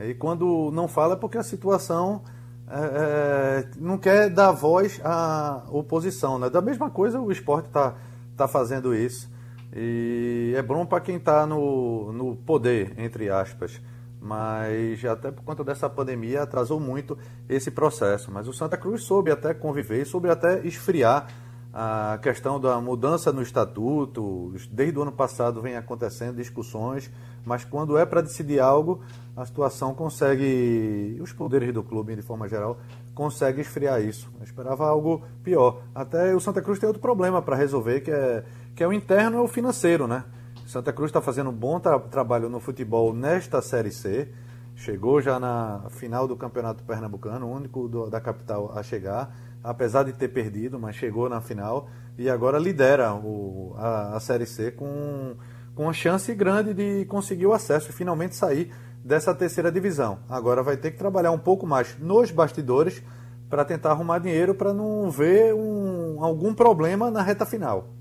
E 0.00 0.14
quando 0.14 0.70
não 0.72 0.86
fala 0.86 1.14
é 1.14 1.16
porque 1.16 1.38
a 1.38 1.42
situação 1.42 2.22
é, 2.68 2.78
é, 2.78 3.68
não 3.78 3.96
quer 3.96 4.28
dar 4.28 4.52
voz 4.52 5.00
à 5.02 5.64
oposição. 5.70 6.38
Né? 6.38 6.50
Da 6.50 6.60
mesma 6.60 6.90
coisa, 6.90 7.18
o 7.18 7.32
esporte 7.32 7.66
está 7.66 7.94
tá 8.36 8.46
fazendo 8.46 8.94
isso. 8.94 9.29
E 9.74 10.52
é 10.56 10.62
bom 10.62 10.84
para 10.84 11.00
quem 11.00 11.16
está 11.16 11.46
no, 11.46 12.12
no 12.12 12.36
poder, 12.36 12.94
entre 12.98 13.30
aspas. 13.30 13.80
Mas 14.20 15.02
até 15.04 15.30
por 15.30 15.42
conta 15.42 15.64
dessa 15.64 15.88
pandemia 15.88 16.42
atrasou 16.42 16.78
muito 16.78 17.16
esse 17.48 17.70
processo. 17.70 18.30
Mas 18.30 18.46
o 18.48 18.52
Santa 18.52 18.76
Cruz 18.76 19.04
soube 19.04 19.30
até 19.30 19.54
conviver, 19.54 20.04
soube 20.04 20.28
até 20.28 20.66
esfriar 20.66 21.28
a 21.72 22.18
questão 22.20 22.60
da 22.60 22.80
mudança 22.80 23.32
no 23.32 23.42
estatuto. 23.42 24.52
Desde 24.70 24.98
o 24.98 25.02
ano 25.02 25.12
passado 25.12 25.62
vem 25.62 25.76
acontecendo 25.76 26.36
discussões, 26.36 27.10
mas 27.44 27.64
quando 27.64 27.96
é 27.96 28.04
para 28.04 28.20
decidir 28.20 28.60
algo, 28.60 29.00
a 29.36 29.46
situação 29.46 29.94
consegue, 29.94 31.18
os 31.20 31.32
poderes 31.32 31.72
do 31.72 31.82
clube 31.82 32.16
de 32.16 32.22
forma 32.22 32.48
geral, 32.48 32.78
consegue 33.14 33.60
esfriar 33.60 34.02
isso. 34.02 34.30
Eu 34.38 34.44
esperava 34.44 34.86
algo 34.86 35.22
pior. 35.42 35.82
Até 35.94 36.34
o 36.34 36.40
Santa 36.40 36.60
Cruz 36.60 36.78
tem 36.78 36.86
outro 36.86 37.00
problema 37.00 37.40
para 37.40 37.56
resolver, 37.56 38.00
que 38.00 38.10
é, 38.10 38.44
que 38.80 38.84
é 38.84 38.88
o 38.88 38.94
interno 38.94 39.36
e 39.36 39.40
o 39.40 39.46
financeiro, 39.46 40.06
né? 40.06 40.24
Santa 40.66 40.90
Cruz 40.90 41.10
está 41.10 41.20
fazendo 41.20 41.50
um 41.50 41.52
bom 41.52 41.78
tra 41.78 41.98
trabalho 41.98 42.48
no 42.48 42.58
futebol 42.58 43.12
nesta 43.12 43.60
Série 43.60 43.92
C. 43.92 44.32
Chegou 44.74 45.20
já 45.20 45.38
na 45.38 45.84
final 45.90 46.26
do 46.26 46.34
Campeonato 46.34 46.82
Pernambucano, 46.84 47.46
o 47.46 47.52
único 47.54 47.86
do, 47.86 48.08
da 48.08 48.22
capital 48.22 48.72
a 48.74 48.82
chegar, 48.82 49.36
apesar 49.62 50.04
de 50.04 50.14
ter 50.14 50.28
perdido, 50.28 50.80
mas 50.80 50.96
chegou 50.96 51.28
na 51.28 51.42
final 51.42 51.90
e 52.16 52.30
agora 52.30 52.58
lidera 52.58 53.12
o, 53.12 53.74
a, 53.76 54.16
a 54.16 54.20
Série 54.20 54.46
C 54.46 54.70
com, 54.70 55.36
com 55.74 55.82
uma 55.82 55.92
chance 55.92 56.34
grande 56.34 56.72
de 56.72 57.04
conseguir 57.04 57.44
o 57.44 57.52
acesso 57.52 57.90
e 57.90 57.92
finalmente 57.92 58.34
sair 58.34 58.72
dessa 59.04 59.34
terceira 59.34 59.70
divisão. 59.70 60.20
Agora 60.26 60.62
vai 60.62 60.78
ter 60.78 60.92
que 60.92 60.96
trabalhar 60.96 61.32
um 61.32 61.38
pouco 61.38 61.66
mais 61.66 61.98
nos 61.98 62.30
bastidores 62.30 63.02
para 63.50 63.62
tentar 63.62 63.90
arrumar 63.90 64.20
dinheiro 64.20 64.54
para 64.54 64.72
não 64.72 65.10
ver 65.10 65.52
um, 65.52 66.24
algum 66.24 66.54
problema 66.54 67.10
na 67.10 67.20
reta 67.20 67.44
final. 67.44 67.99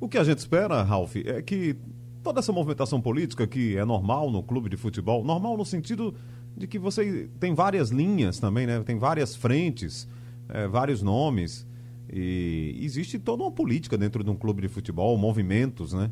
O 0.00 0.08
que 0.08 0.18
a 0.18 0.24
gente 0.24 0.38
espera, 0.38 0.82
Ralf, 0.82 1.16
é 1.16 1.40
que 1.40 1.76
toda 2.22 2.40
essa 2.40 2.52
movimentação 2.52 3.00
política 3.00 3.46
que 3.46 3.76
é 3.76 3.84
normal 3.84 4.30
no 4.30 4.42
clube 4.42 4.68
de 4.68 4.76
futebol, 4.76 5.24
normal 5.24 5.56
no 5.56 5.64
sentido 5.64 6.14
de 6.56 6.66
que 6.66 6.78
você 6.78 7.28
tem 7.38 7.54
várias 7.54 7.90
linhas 7.90 8.38
também, 8.38 8.66
né? 8.66 8.82
Tem 8.82 8.98
várias 8.98 9.34
frentes, 9.34 10.08
é, 10.48 10.66
vários 10.66 11.02
nomes 11.02 11.66
e 12.12 12.78
existe 12.80 13.18
toda 13.18 13.42
uma 13.42 13.50
política 13.50 13.96
dentro 13.96 14.22
de 14.22 14.30
um 14.30 14.36
clube 14.36 14.62
de 14.62 14.68
futebol, 14.68 15.16
movimentos, 15.16 15.92
né? 15.92 16.10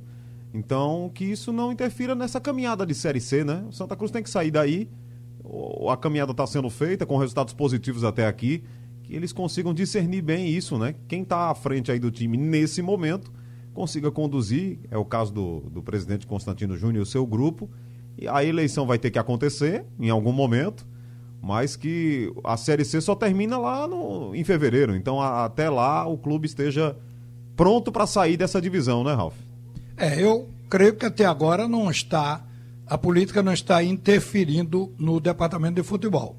Então, 0.55 1.11
que 1.15 1.25
isso 1.25 1.53
não 1.53 1.73
interfira 1.73 2.15
nessa 2.15 2.41
caminhada 2.41 2.85
de 2.85 2.95
Série 2.95 3.21
C, 3.21 3.45
né? 3.45 3.65
O 3.69 3.73
Santa 3.73 3.97
Cruz 3.97 4.11
tem 4.11 4.23
que 4.23 4.29
sair 4.29 4.51
daí. 4.51 4.89
A 5.89 5.97
caminhada 5.97 6.33
está 6.33 6.47
sendo 6.47 6.69
feita 6.69 7.07
com 7.07 7.17
resultados 7.17 7.55
positivos 7.55 8.05
até 8.05 8.27
aqui. 8.27 8.63
Que 9.03 9.15
eles 9.15 9.33
consigam 9.33 9.73
discernir 9.73 10.23
bem 10.23 10.49
isso, 10.49 10.79
né? 10.79 10.95
Quem 11.09 11.23
está 11.23 11.51
à 11.51 11.55
frente 11.55 11.91
aí 11.91 11.99
do 11.99 12.11
time 12.11 12.37
nesse 12.37 12.83
momento 12.83 13.33
consiga 13.73 14.11
conduzir. 14.11 14.79
É 14.91 14.97
o 14.97 15.05
caso 15.05 15.33
do, 15.33 15.61
do 15.71 15.83
presidente 15.83 16.27
Constantino 16.27 16.77
Júnior 16.77 17.01
e 17.01 17.03
o 17.03 17.07
seu 17.07 17.27
grupo. 17.27 17.71
E 18.19 18.29
a 18.29 18.45
eleição 18.45 18.87
vai 18.87 18.99
ter 18.99 19.11
que 19.11 19.19
acontecer 19.19 19.85
em 19.99 20.11
algum 20.11 20.33
momento, 20.33 20.87
mas 21.41 21.77
que 21.77 22.33
a 22.45 22.57
Série 22.57 22.85
C 22.85 23.01
só 23.01 23.15
termina 23.15 23.59
lá 23.59 23.87
no, 23.87 24.35
em 24.35 24.45
fevereiro. 24.45 24.95
Então, 24.95 25.21
a, 25.21 25.45
até 25.45 25.69
lá, 25.71 26.07
o 26.07 26.17
clube 26.19 26.47
esteja 26.47 26.97
pronto 27.57 27.91
para 27.91 28.07
sair 28.07 28.37
dessa 28.37 28.61
divisão, 28.61 29.03
né, 29.03 29.15
Ralf? 29.15 29.35
É, 29.97 30.23
eu 30.23 30.49
creio 30.69 30.95
que 30.95 31.07
até 31.07 31.25
agora 31.25 31.69
não 31.69 31.91
está, 31.91 32.45
a 32.87 32.97
política 32.97 33.43
não 33.43 33.53
está 33.53 33.83
interferindo 33.83 34.93
no 34.99 35.21
departamento 35.21 35.75
de 35.75 35.83
futebol. 35.83 36.37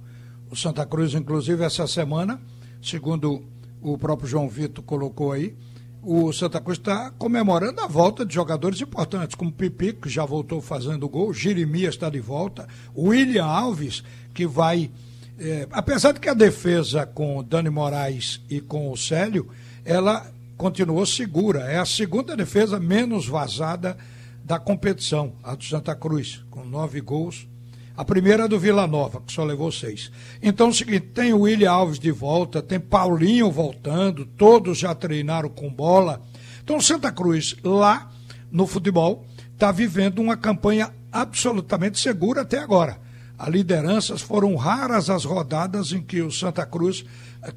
O 0.50 0.56
Santa 0.56 0.86
Cruz, 0.86 1.14
inclusive, 1.14 1.64
essa 1.64 1.88
semana, 1.88 2.40
segundo 2.82 3.44
o 3.82 3.98
próprio 3.98 4.28
João 4.28 4.48
Vitor 4.48 4.84
colocou 4.84 5.32
aí, 5.32 5.56
o 6.04 6.34
Santa 6.34 6.60
Cruz 6.60 6.78
está 6.78 7.12
comemorando 7.12 7.80
a 7.80 7.88
volta 7.88 8.26
de 8.26 8.36
jogadores 8.36 8.82
importantes, 8.82 9.36
como 9.36 9.52
Pipi, 9.52 9.94
que 9.94 10.10
já 10.10 10.26
voltou 10.26 10.62
fazendo 10.62 11.08
gol, 11.08 11.34
Jeremias 11.34 11.96
está 11.96 12.10
de 12.10 12.20
volta, 12.20 12.68
William 12.96 13.46
Alves, 13.46 14.04
que 14.34 14.46
vai. 14.46 14.92
É, 15.40 15.68
apesar 15.72 16.12
de 16.12 16.20
que 16.20 16.30
a 16.30 16.34
defesa 16.34 17.06
com 17.06 17.44
Dani 17.44 17.70
Moraes 17.70 18.42
e 18.50 18.60
com 18.60 18.92
o 18.92 18.98
Célio, 18.98 19.50
ela 19.86 20.30
continuou 20.58 21.06
segura. 21.06 21.62
É 21.62 21.80
a 21.80 21.86
segunda 21.86 22.36
defesa 22.36 22.80
menos 22.80 23.26
vazada 23.26 23.98
da 24.44 24.60
competição, 24.60 25.34
a 25.42 25.56
do 25.56 25.64
Santa 25.64 25.96
Cruz, 25.96 26.44
com 26.52 26.66
nove 26.66 27.00
gols. 27.00 27.48
A 27.96 28.04
primeira 28.04 28.46
é 28.46 28.48
do 28.48 28.60
Vila 28.60 28.88
Nova, 28.88 29.22
que 29.22 29.32
só 29.32 29.44
levou 29.44 29.72
seis. 29.72 30.12
Então 30.42 30.68
é 30.68 30.70
o 30.72 30.74
seguinte: 30.74 31.08
tem 31.14 31.34
o 31.34 31.42
William 31.42 31.72
Alves 31.72 32.00
de 32.00 32.12
volta, 32.12 32.62
tem 32.62 32.80
Paulinho 32.80 33.52
voltando, 33.52 34.26
todos 34.26 34.80
já 34.80 34.96
treinaram 34.96 35.50
com 35.50 35.72
bola. 35.72 36.22
Então, 36.64 36.82
Santa 36.82 37.12
Cruz, 37.12 37.56
lá 37.64 38.10
no 38.52 38.66
futebol, 38.66 39.26
está 39.54 39.72
vivendo 39.72 40.20
uma 40.20 40.38
campanha 40.38 40.92
absolutamente 41.12 42.00
segura 42.00 42.42
até 42.42 42.58
agora. 42.60 43.00
As 43.38 43.50
lideranças 43.50 44.22
foram 44.22 44.56
raras 44.56 45.10
as 45.10 45.26
rodadas 45.26 45.92
em 45.92 46.02
que 46.02 46.22
o 46.22 46.32
Santa 46.32 46.66
Cruz 46.66 47.04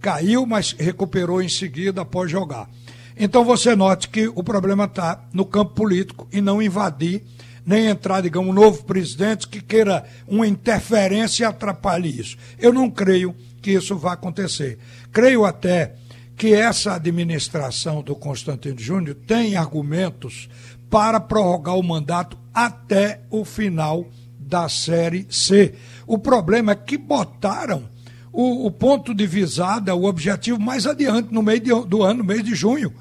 caiu, 0.01 0.45
mas 0.45 0.73
recuperou 0.73 1.41
em 1.41 1.49
seguida 1.49 2.03
após 2.03 2.31
jogar. 2.31 2.69
Então 3.17 3.45
você 3.45 3.75
note 3.75 4.09
que 4.09 4.29
o 4.29 4.43
problema 4.43 4.85
está 4.85 5.25
no 5.33 5.47
campo 5.47 5.75
político 5.75 6.29
e 6.33 6.41
não 6.41 6.61
invadir, 6.61 7.23
nem 7.67 7.87
entrar, 7.87 8.21
digamos, 8.21 8.49
um 8.49 8.55
novo 8.55 8.85
presidente 8.85 9.49
que 9.49 9.61
queira 9.61 10.05
uma 10.29 10.47
interferência 10.47 11.43
e 11.43 11.47
atrapalhe 11.47 12.21
isso. 12.21 12.37
Eu 12.59 12.73
não 12.73 12.89
creio 12.89 13.35
que 13.61 13.73
isso 13.73 13.97
vá 13.97 14.13
acontecer. 14.13 14.79
Creio 15.13 15.45
até 15.45 15.95
que 16.37 16.55
essa 16.55 16.95
administração 16.95 18.03
do 18.03 18.15
Constantino 18.15 18.79
Júnior 18.79 19.17
tem 19.27 19.57
argumentos 19.57 20.49
para 20.89 21.19
prorrogar 21.19 21.77
o 21.77 21.83
mandato 21.83 22.39
até 22.55 23.23
o 23.31 23.45
final 23.45 24.07
da 24.39 24.69
Série 24.69 25.27
C. 25.29 25.75
O 26.07 26.19
problema 26.19 26.73
é 26.73 26.77
que 26.77 26.97
botaram 26.97 27.89
o, 28.33 28.67
o 28.67 28.71
ponto 28.71 29.13
de 29.13 29.27
visada, 29.27 29.95
o 29.95 30.05
objetivo 30.05 30.61
mais 30.61 30.87
adiante, 30.87 31.33
no 31.33 31.43
meio 31.43 31.59
de, 31.59 31.71
do 31.87 32.03
ano, 32.03 32.19
no 32.19 32.25
mês 32.25 32.45
de 32.45 32.55
junho. 32.55 32.93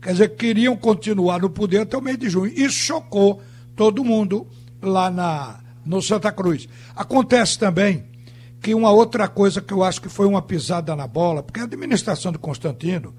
Quer 0.00 0.12
dizer, 0.12 0.36
queriam 0.36 0.76
continuar 0.76 1.40
no 1.40 1.50
poder 1.50 1.80
até 1.80 1.96
o 1.96 2.00
mês 2.00 2.16
de 2.16 2.30
junho. 2.30 2.52
Isso 2.54 2.76
chocou 2.76 3.42
todo 3.74 4.04
mundo 4.04 4.46
lá 4.80 5.10
na 5.10 5.60
no 5.84 6.00
Santa 6.00 6.32
Cruz. 6.32 6.68
Acontece 6.96 7.58
também 7.58 8.04
que 8.60 8.74
uma 8.74 8.90
outra 8.90 9.28
coisa 9.28 9.60
que 9.60 9.72
eu 9.72 9.84
acho 9.84 10.00
que 10.00 10.08
foi 10.08 10.26
uma 10.26 10.40
pisada 10.40 10.96
na 10.96 11.06
bola, 11.06 11.42
porque 11.42 11.60
a 11.60 11.64
administração 11.64 12.32
do 12.32 12.38
Constantino, 12.38 13.14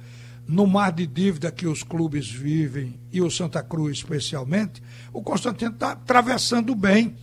no 0.47 0.65
mar 0.65 0.91
de 0.91 1.05
dívida 1.05 1.51
que 1.51 1.67
os 1.67 1.83
clubes 1.83 2.29
vivem, 2.29 2.99
e 3.11 3.21
o 3.21 3.29
Santa 3.29 3.61
Cruz 3.61 3.97
especialmente, 3.97 4.81
o 5.13 5.21
Constantino 5.21 5.71
está 5.71 5.91
atravessando 5.91 6.73
bem. 6.73 7.15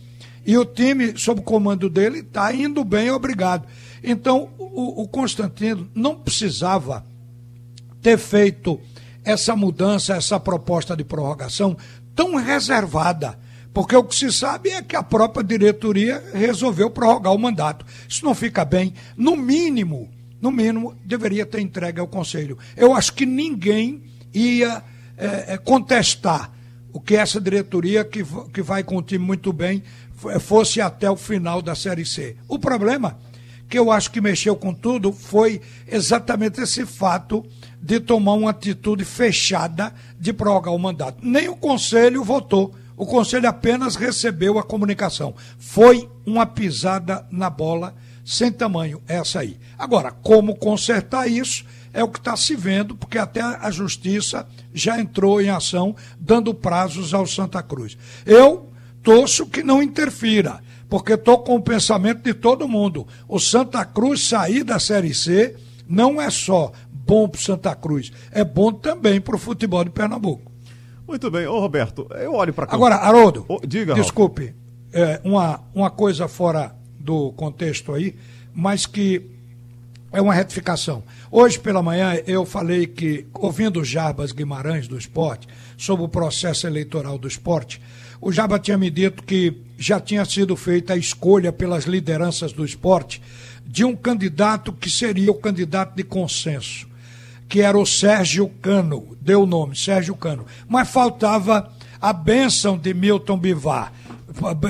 E 0.45 0.57
o 0.57 0.65
time, 0.65 1.17
sob 1.17 1.41
o 1.41 1.43
comando 1.43 1.89
dele, 1.89 2.19
está 2.19 2.53
indo 2.53 2.83
bem, 2.83 3.11
obrigado. 3.11 3.67
Então, 4.01 4.49
o, 4.57 5.03
o 5.03 5.07
Constantino 5.07 5.89
não 5.93 6.15
precisava 6.15 7.05
ter 8.01 8.17
feito 8.17 8.79
essa 9.23 9.55
mudança, 9.55 10.15
essa 10.15 10.39
proposta 10.39 10.95
de 10.95 11.03
prorrogação 11.03 11.77
tão 12.15 12.35
reservada. 12.35 13.37
Porque 13.73 13.95
o 13.95 14.03
que 14.03 14.15
se 14.15 14.31
sabe 14.31 14.69
é 14.69 14.83
que 14.83 14.95
a 14.95 15.01
própria 15.01 15.43
diretoria 15.43 16.23
resolveu 16.33 16.89
prorrogar 16.91 17.33
o 17.33 17.39
mandato. 17.39 17.85
Isso 18.07 18.23
não 18.23 18.35
fica 18.35 18.63
bem. 18.63 18.93
No 19.17 19.35
mínimo, 19.35 20.09
no 20.39 20.51
mínimo, 20.51 20.95
deveria 21.03 21.45
ter 21.45 21.59
entregue 21.59 21.99
ao 21.99 22.07
Conselho. 22.07 22.57
Eu 22.77 22.93
acho 22.93 23.13
que 23.13 23.25
ninguém 23.25 24.03
ia 24.31 24.83
é, 25.17 25.57
contestar 25.57 26.51
o 26.91 26.99
que 26.99 27.15
essa 27.15 27.41
diretoria, 27.41 28.05
que, 28.05 28.23
que 28.53 28.61
vai 28.61 28.83
com 28.83 28.97
o 28.97 29.01
time 29.01 29.25
muito 29.25 29.51
bem, 29.51 29.83
fosse 30.39 30.79
até 30.79 31.09
o 31.09 31.15
final 31.15 31.61
da 31.61 31.73
Série 31.73 32.05
C. 32.05 32.35
O 32.47 32.59
problema 32.59 33.17
que 33.67 33.79
eu 33.79 33.91
acho 33.91 34.11
que 34.11 34.21
mexeu 34.21 34.55
com 34.55 34.71
tudo 34.71 35.11
foi 35.11 35.59
exatamente 35.87 36.61
esse 36.61 36.85
fato 36.85 37.43
de 37.83 37.99
tomar 37.99 38.33
uma 38.33 38.51
atitude 38.51 39.03
fechada 39.03 39.93
de 40.17 40.31
prorrogar 40.31 40.73
o 40.73 40.79
mandato. 40.79 41.17
Nem 41.21 41.49
o 41.49 41.55
Conselho 41.55 42.23
votou. 42.23 42.73
O 42.95 43.05
Conselho 43.05 43.49
apenas 43.49 43.97
recebeu 43.97 44.57
a 44.57 44.63
comunicação. 44.63 45.35
Foi 45.59 46.09
uma 46.25 46.45
pisada 46.45 47.27
na 47.29 47.49
bola 47.49 47.93
sem 48.23 48.49
tamanho, 48.53 49.01
essa 49.05 49.41
aí. 49.41 49.57
Agora, 49.77 50.11
como 50.11 50.55
consertar 50.55 51.27
isso 51.27 51.65
é 51.91 52.01
o 52.01 52.07
que 52.07 52.19
está 52.19 52.37
se 52.37 52.55
vendo, 52.55 52.95
porque 52.95 53.17
até 53.17 53.41
a 53.41 53.69
Justiça 53.69 54.47
já 54.73 54.97
entrou 54.97 55.41
em 55.41 55.49
ação, 55.49 55.93
dando 56.17 56.53
prazos 56.53 57.13
ao 57.13 57.27
Santa 57.27 57.61
Cruz. 57.61 57.97
Eu 58.25 58.69
torço 59.03 59.45
que 59.45 59.61
não 59.61 59.83
interfira 59.83 60.61
porque 60.89 61.13
estou 61.13 61.39
com 61.39 61.55
o 61.55 61.61
pensamento 61.61 62.21
de 62.21 62.33
todo 62.33 62.67
mundo. 62.67 63.05
O 63.27 63.39
Santa 63.39 63.83
Cruz 63.83 64.27
sair 64.27 64.63
da 64.63 64.79
Série 64.79 65.13
C 65.13 65.55
não 65.87 66.21
é 66.21 66.29
só 66.29 66.71
bom 67.05 67.27
para 67.27 67.41
Santa 67.41 67.75
Cruz, 67.75 68.11
é 68.31 68.43
bom 68.43 68.71
também 68.71 69.19
para 69.19 69.35
o 69.35 69.39
futebol 69.39 69.83
de 69.83 69.89
Pernambuco. 69.89 70.51
Muito 71.07 71.29
bem. 71.29 71.45
Ô, 71.45 71.59
Roberto, 71.59 72.07
eu 72.15 72.33
olho 72.33 72.53
para 72.53 72.65
cá. 72.65 72.75
Agora, 72.75 72.95
Haroldo, 72.95 73.45
oh, 73.47 73.59
diga, 73.65 73.93
desculpe, 73.93 74.55
é, 74.91 75.19
uma, 75.23 75.61
uma 75.73 75.89
coisa 75.89 76.27
fora 76.27 76.75
do 76.99 77.31
contexto 77.33 77.93
aí, 77.93 78.15
mas 78.53 78.85
que 78.85 79.29
é 80.13 80.21
uma 80.21 80.33
retificação. 80.33 81.03
Hoje 81.31 81.59
pela 81.59 81.81
manhã 81.81 82.13
eu 82.25 82.45
falei 82.45 82.85
que, 82.85 83.25
ouvindo 83.33 83.81
o 83.81 83.85
Jarbas 83.85 84.31
Guimarães 84.31 84.87
do 84.87 84.97
esporte, 84.97 85.47
sobre 85.75 86.05
o 86.05 86.07
processo 86.07 86.67
eleitoral 86.67 87.17
do 87.17 87.27
esporte, 87.27 87.81
o 88.21 88.31
Jaba 88.31 88.57
tinha 88.57 88.77
me 88.77 88.89
dito 88.89 89.23
que 89.23 89.57
já 89.77 89.99
tinha 89.99 90.23
sido 90.23 90.55
feita 90.55 90.93
a 90.93 90.97
escolha 90.97 91.51
pelas 91.51 91.83
lideranças 91.85 92.53
do 92.53 92.63
esporte 92.63 93.21
de 93.65 93.83
um 93.83 93.95
candidato 93.95 94.71
que 94.71 94.89
seria 94.89 95.31
o 95.31 95.35
candidato 95.35 95.95
de 95.95 96.03
consenso, 96.03 96.87
que 97.53 97.61
era 97.61 97.77
o 97.77 97.85
Sérgio 97.85 98.49
Cano, 98.63 99.15
deu 99.21 99.43
o 99.43 99.45
nome, 99.45 99.75
Sérgio 99.75 100.15
Cano. 100.15 100.43
Mas 100.67 100.89
faltava 100.89 101.71
a 102.01 102.11
bênção 102.11 102.75
de 102.75 102.95
Milton 102.95 103.37
Bivar. 103.37 103.93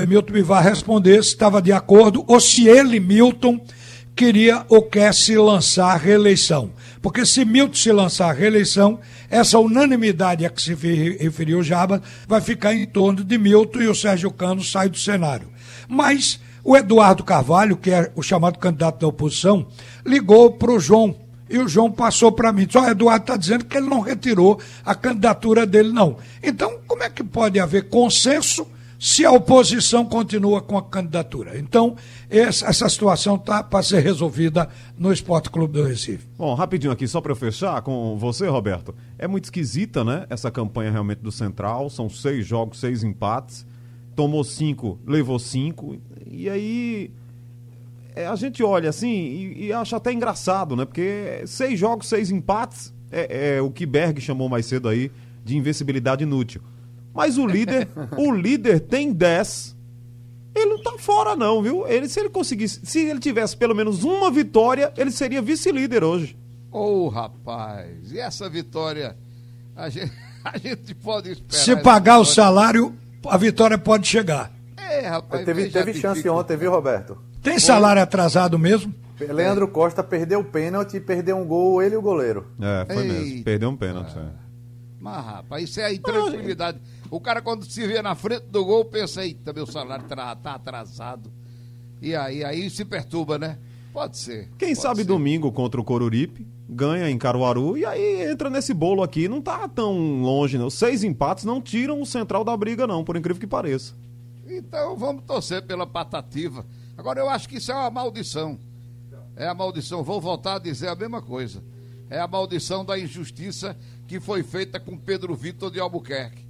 Milton 0.06 0.34
Bivar 0.34 0.62
responder 0.62 1.24
se 1.24 1.30
estava 1.30 1.62
de 1.62 1.72
acordo 1.72 2.26
ou 2.28 2.41
se 2.41 2.67
ele, 2.67 3.00
Milton, 3.00 3.65
queria 4.13 4.65
ou 4.67 4.82
quer 4.82 5.13
se 5.13 5.38
lançar 5.38 5.93
à 5.93 5.96
reeleição. 5.96 6.72
Porque 7.02 7.26
se 7.26 7.46
Milton 7.46 7.74
se 7.74 7.89
lançar 7.89 8.32
à 8.32 8.34
reeleição, 8.34 9.00
essa 9.30 9.58
unanimidade 9.58 10.46
a 10.46 10.50
que 10.50 10.62
se 10.62 10.74
referiu 10.74 11.60
o 11.60 11.63
Jabas 11.63 12.02
vai 12.28 12.41
ficar 12.41 12.74
em 12.74 12.86
torno 12.86 13.24
de 13.24 13.38
Milton 13.38 13.80
e 13.80 13.88
o 13.88 13.96
Sérgio 13.96 14.30
Cano 14.30 14.62
saem 14.62 14.91
do 14.91 14.98
cenário. 14.98 15.48
Mas 15.88 16.38
o 16.65 16.76
Eduardo 16.76 17.24
Carvalho, 17.24 17.78
que 17.78 17.91
é 17.91 18.12
o 18.13 18.22
chamado 18.22 18.60
candidato 18.60 19.00
da 19.00 19.08
oposição, 19.08 19.67
ligou 20.06 20.52
para 20.52 20.74
o 20.74 20.82
João. 20.82 21.23
E 21.54 21.58
o 21.60 21.68
João 21.68 21.92
passou 21.92 22.32
para 22.32 22.52
mim. 22.52 22.68
Só 22.70 22.89
Eduardo 22.89 23.24
está 23.24 23.38
dizendo 23.38 23.66
que 23.66 23.78
ele 23.78 23.88
não 23.88 24.00
retirou 24.00 24.60
a 24.84 24.96
candidatura 24.96 25.68
dele, 25.68 25.94
não. 25.94 26.18
Então, 26.42 26.80
como 26.88 27.04
é 27.04 27.10
que 27.10 27.24
pode 27.24 27.60
haver 27.60 27.89
consenso 27.89 28.68
se 29.04 29.26
a 29.26 29.32
oposição 29.34 30.06
continua 30.06 30.62
com 30.62 30.78
a 30.78 30.82
candidatura. 30.82 31.60
Então, 31.60 31.98
essa 32.30 32.88
situação 32.88 33.36
está 33.36 33.62
para 33.62 33.84
ser 33.84 34.00
resolvida 34.00 34.70
no 34.98 35.12
Esporte 35.12 35.50
Clube 35.50 35.74
do 35.74 35.84
Recife. 35.84 36.26
Bom, 36.38 36.54
rapidinho 36.54 36.94
aqui, 36.94 37.06
só 37.06 37.20
para 37.20 37.34
eu 37.34 37.36
fechar 37.36 37.82
com 37.82 38.18
você, 38.18 38.48
Roberto. 38.48 38.96
É 39.20 39.28
muito 39.28 39.44
esquisita, 39.44 40.06
né? 40.06 40.26
Essa 40.30 40.50
campanha 40.50 40.89
realmente 40.89 41.20
do 41.20 41.34
Central. 41.34 41.89
São 41.89 42.10
seis 42.10 42.48
jogos, 42.48 42.80
seis 42.80 43.04
empates. 43.04 43.66
Tomou 44.16 44.42
cinco, 44.42 44.98
levou 45.06 45.38
cinco. 45.38 45.98
E 46.26 46.50
aí. 46.50 47.12
É, 48.15 48.28
a 48.28 48.36
gente 48.36 48.63
olha 48.63 48.89
assim 48.89 49.10
e, 49.10 49.65
e, 49.65 49.73
acha 49.73 49.97
até 49.97 50.12
engraçado, 50.12 50.76
né? 50.76 50.86
Porque 50.86 51.43
seis 51.45 51.80
jogos, 51.80 52.08
seis 52.08 52.30
empates 52.30 52.93
é, 53.12 53.56
é 53.56 53.62
o 53.62 53.71
que 53.71 53.86
Berg 53.86 54.21
chamou 54.21 54.47
mais 54.47 54.65
cedo 54.65 54.88
aí 54.88 55.12
de 55.43 55.58
invencibilidade 55.58 56.23
inútil. 56.23 56.62
Mas 57.13 57.38
o 57.38 57.45
líder, 57.45 57.88
o 58.17 58.32
líder 58.32 58.80
tem 58.82 59.12
10. 59.12 59.76
Ele 60.56 60.65
não 60.65 60.84
tá 60.84 60.93
fora 60.99 61.36
não, 61.36 61.62
viu? 61.62 61.88
Ele 61.88 62.08
se 62.08 62.19
ele 62.19 62.30
conseguisse, 62.30 62.80
se 62.84 62.99
ele 62.99 63.19
tivesse 63.19 63.58
pelo 63.58 63.73
menos 63.73 64.04
uma 64.04 64.30
vitória, 64.30 64.93
ele 64.95 65.12
seria 65.12 65.41
vice-líder 65.41 66.04
hoje. 66.04 66.38
Ô, 66.71 67.06
oh, 67.06 67.08
rapaz, 67.08 68.12
e 68.12 68.19
essa 68.19 68.49
vitória 68.49 69.15
a 69.76 69.89
gente, 69.89 70.12
a 70.45 70.58
gente 70.58 70.93
pode 70.95 71.32
esperar. 71.32 71.63
Se 71.63 71.76
pagar 71.78 72.19
o 72.19 72.26
salário, 72.26 72.95
a 73.26 73.38
vitória 73.38 73.78
pode 73.78 74.08
chegar. 74.08 74.52
É, 74.78 75.08
rapaz. 75.08 75.43
Teve, 75.43 75.69
teve 75.69 75.93
chance 75.95 76.28
ontem, 76.30 76.56
viu, 76.56 76.69
Roberto? 76.69 77.17
Tem 77.44 77.60
salário 77.60 78.00
Foi. 78.00 78.04
atrasado 78.04 78.58
mesmo? 78.58 78.94
Leandro 79.20 79.68
Costa 79.68 80.04
perdeu 80.04 80.40
o 80.40 80.44
pênalti 80.44 80.98
e 80.98 81.00
perdeu 81.00 81.38
um 81.38 81.46
gol, 81.46 81.82
ele 81.82 81.96
e 81.96 81.98
o 81.98 82.02
goleiro. 82.02 82.48
É, 82.60 82.86
foi 82.94 83.04
Ei. 83.04 83.12
mesmo. 83.12 83.44
Perdeu 83.44 83.70
um 83.70 83.76
pênalti. 83.76 84.18
É. 84.18 84.44
Mas, 85.00 85.26
rapaz, 85.26 85.64
isso 85.70 85.80
é 85.82 85.86
a 85.86 85.94
intranquilidade. 85.94 86.80
O 87.12 87.20
cara, 87.20 87.42
quando 87.42 87.66
se 87.66 87.86
vê 87.86 88.02
na 88.02 88.16
frente 88.16 88.46
do 88.46 88.66
gol, 88.66 88.86
pensa, 88.86 89.24
eita, 89.24 89.52
meu 89.54 89.66
salário 89.66 90.06
tá, 90.06 90.36
tá 90.36 90.56
atrasado. 90.56 91.30
E 92.02 92.16
aí, 92.16 92.44
aí 92.44 92.70
se 92.70 92.84
perturba, 92.86 93.38
né? 93.38 93.58
Pode 93.94 94.18
ser. 94.18 94.50
Quem 94.58 94.70
pode 94.70 94.82
sabe 94.82 95.02
ser. 95.02 95.08
domingo 95.08 95.52
contra 95.52 95.80
o 95.80 95.84
Coruripe, 95.84 96.48
ganha 96.68 97.10
em 97.10 97.18
Caruaru 97.18 97.78
e 97.78 97.86
aí 97.86 98.24
entra 98.32 98.50
nesse 98.50 98.74
bolo 98.74 99.04
aqui. 99.04 99.28
Não 99.28 99.42
tá 99.42 99.68
tão 99.68 100.22
longe, 100.22 100.58
não. 100.58 100.70
Seis 100.70 101.04
empates 101.04 101.44
não 101.44 101.62
tiram 101.62 102.02
o 102.02 102.06
central 102.06 102.44
da 102.44 102.56
briga, 102.58 102.88
não, 102.88 103.04
por 103.04 103.16
incrível 103.16 103.40
que 103.40 103.48
pareça. 103.48 103.94
Então 104.50 104.96
vamos 104.98 105.24
torcer 105.26 105.62
pela 105.64 105.86
patativa. 105.86 106.66
Agora 106.98 107.20
eu 107.20 107.30
acho 107.30 107.50
que 107.50 107.58
isso 107.58 107.72
é 107.72 107.76
uma 107.76 107.90
maldição. 107.90 108.60
É 109.36 109.48
a 109.48 109.54
maldição, 109.54 110.04
vou 110.04 110.22
voltar 110.22 110.56
a 110.56 110.60
dizer 110.60 110.90
a 110.90 110.96
mesma 110.96 111.22
coisa. 111.22 111.64
É 112.10 112.20
a 112.20 112.28
maldição 112.28 112.86
da 112.86 112.98
injustiça 113.00 113.76
que 114.08 114.20
foi 114.20 114.44
feita 114.44 114.80
com 114.80 114.98
Pedro 114.98 115.34
Vitor 115.36 115.72
de 115.72 115.80
Albuquerque. 115.80 116.46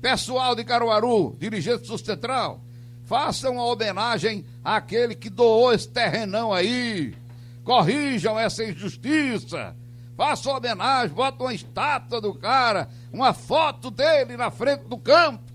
Pessoal 0.00 0.54
de 0.54 0.64
Caruaru, 0.64 1.36
dirigentes 1.40 1.88
do 1.88 1.98
Central, 1.98 2.60
façam 3.04 3.54
uma 3.54 3.64
homenagem 3.64 4.44
àquele 4.62 5.16
que 5.16 5.28
doou 5.28 5.72
esse 5.72 5.88
terrenão 5.88 6.52
aí. 6.52 7.16
Corrijam 7.64 8.38
essa 8.38 8.64
injustiça. 8.64 9.74
Façam 10.16 10.56
homenagem, 10.56 11.14
botam 11.14 11.46
uma 11.46 11.54
estátua 11.54 12.20
do 12.20 12.34
cara, 12.34 12.88
uma 13.12 13.32
foto 13.32 13.88
dele 13.88 14.36
na 14.36 14.50
frente 14.50 14.84
do 14.84 14.98
campo, 14.98 15.47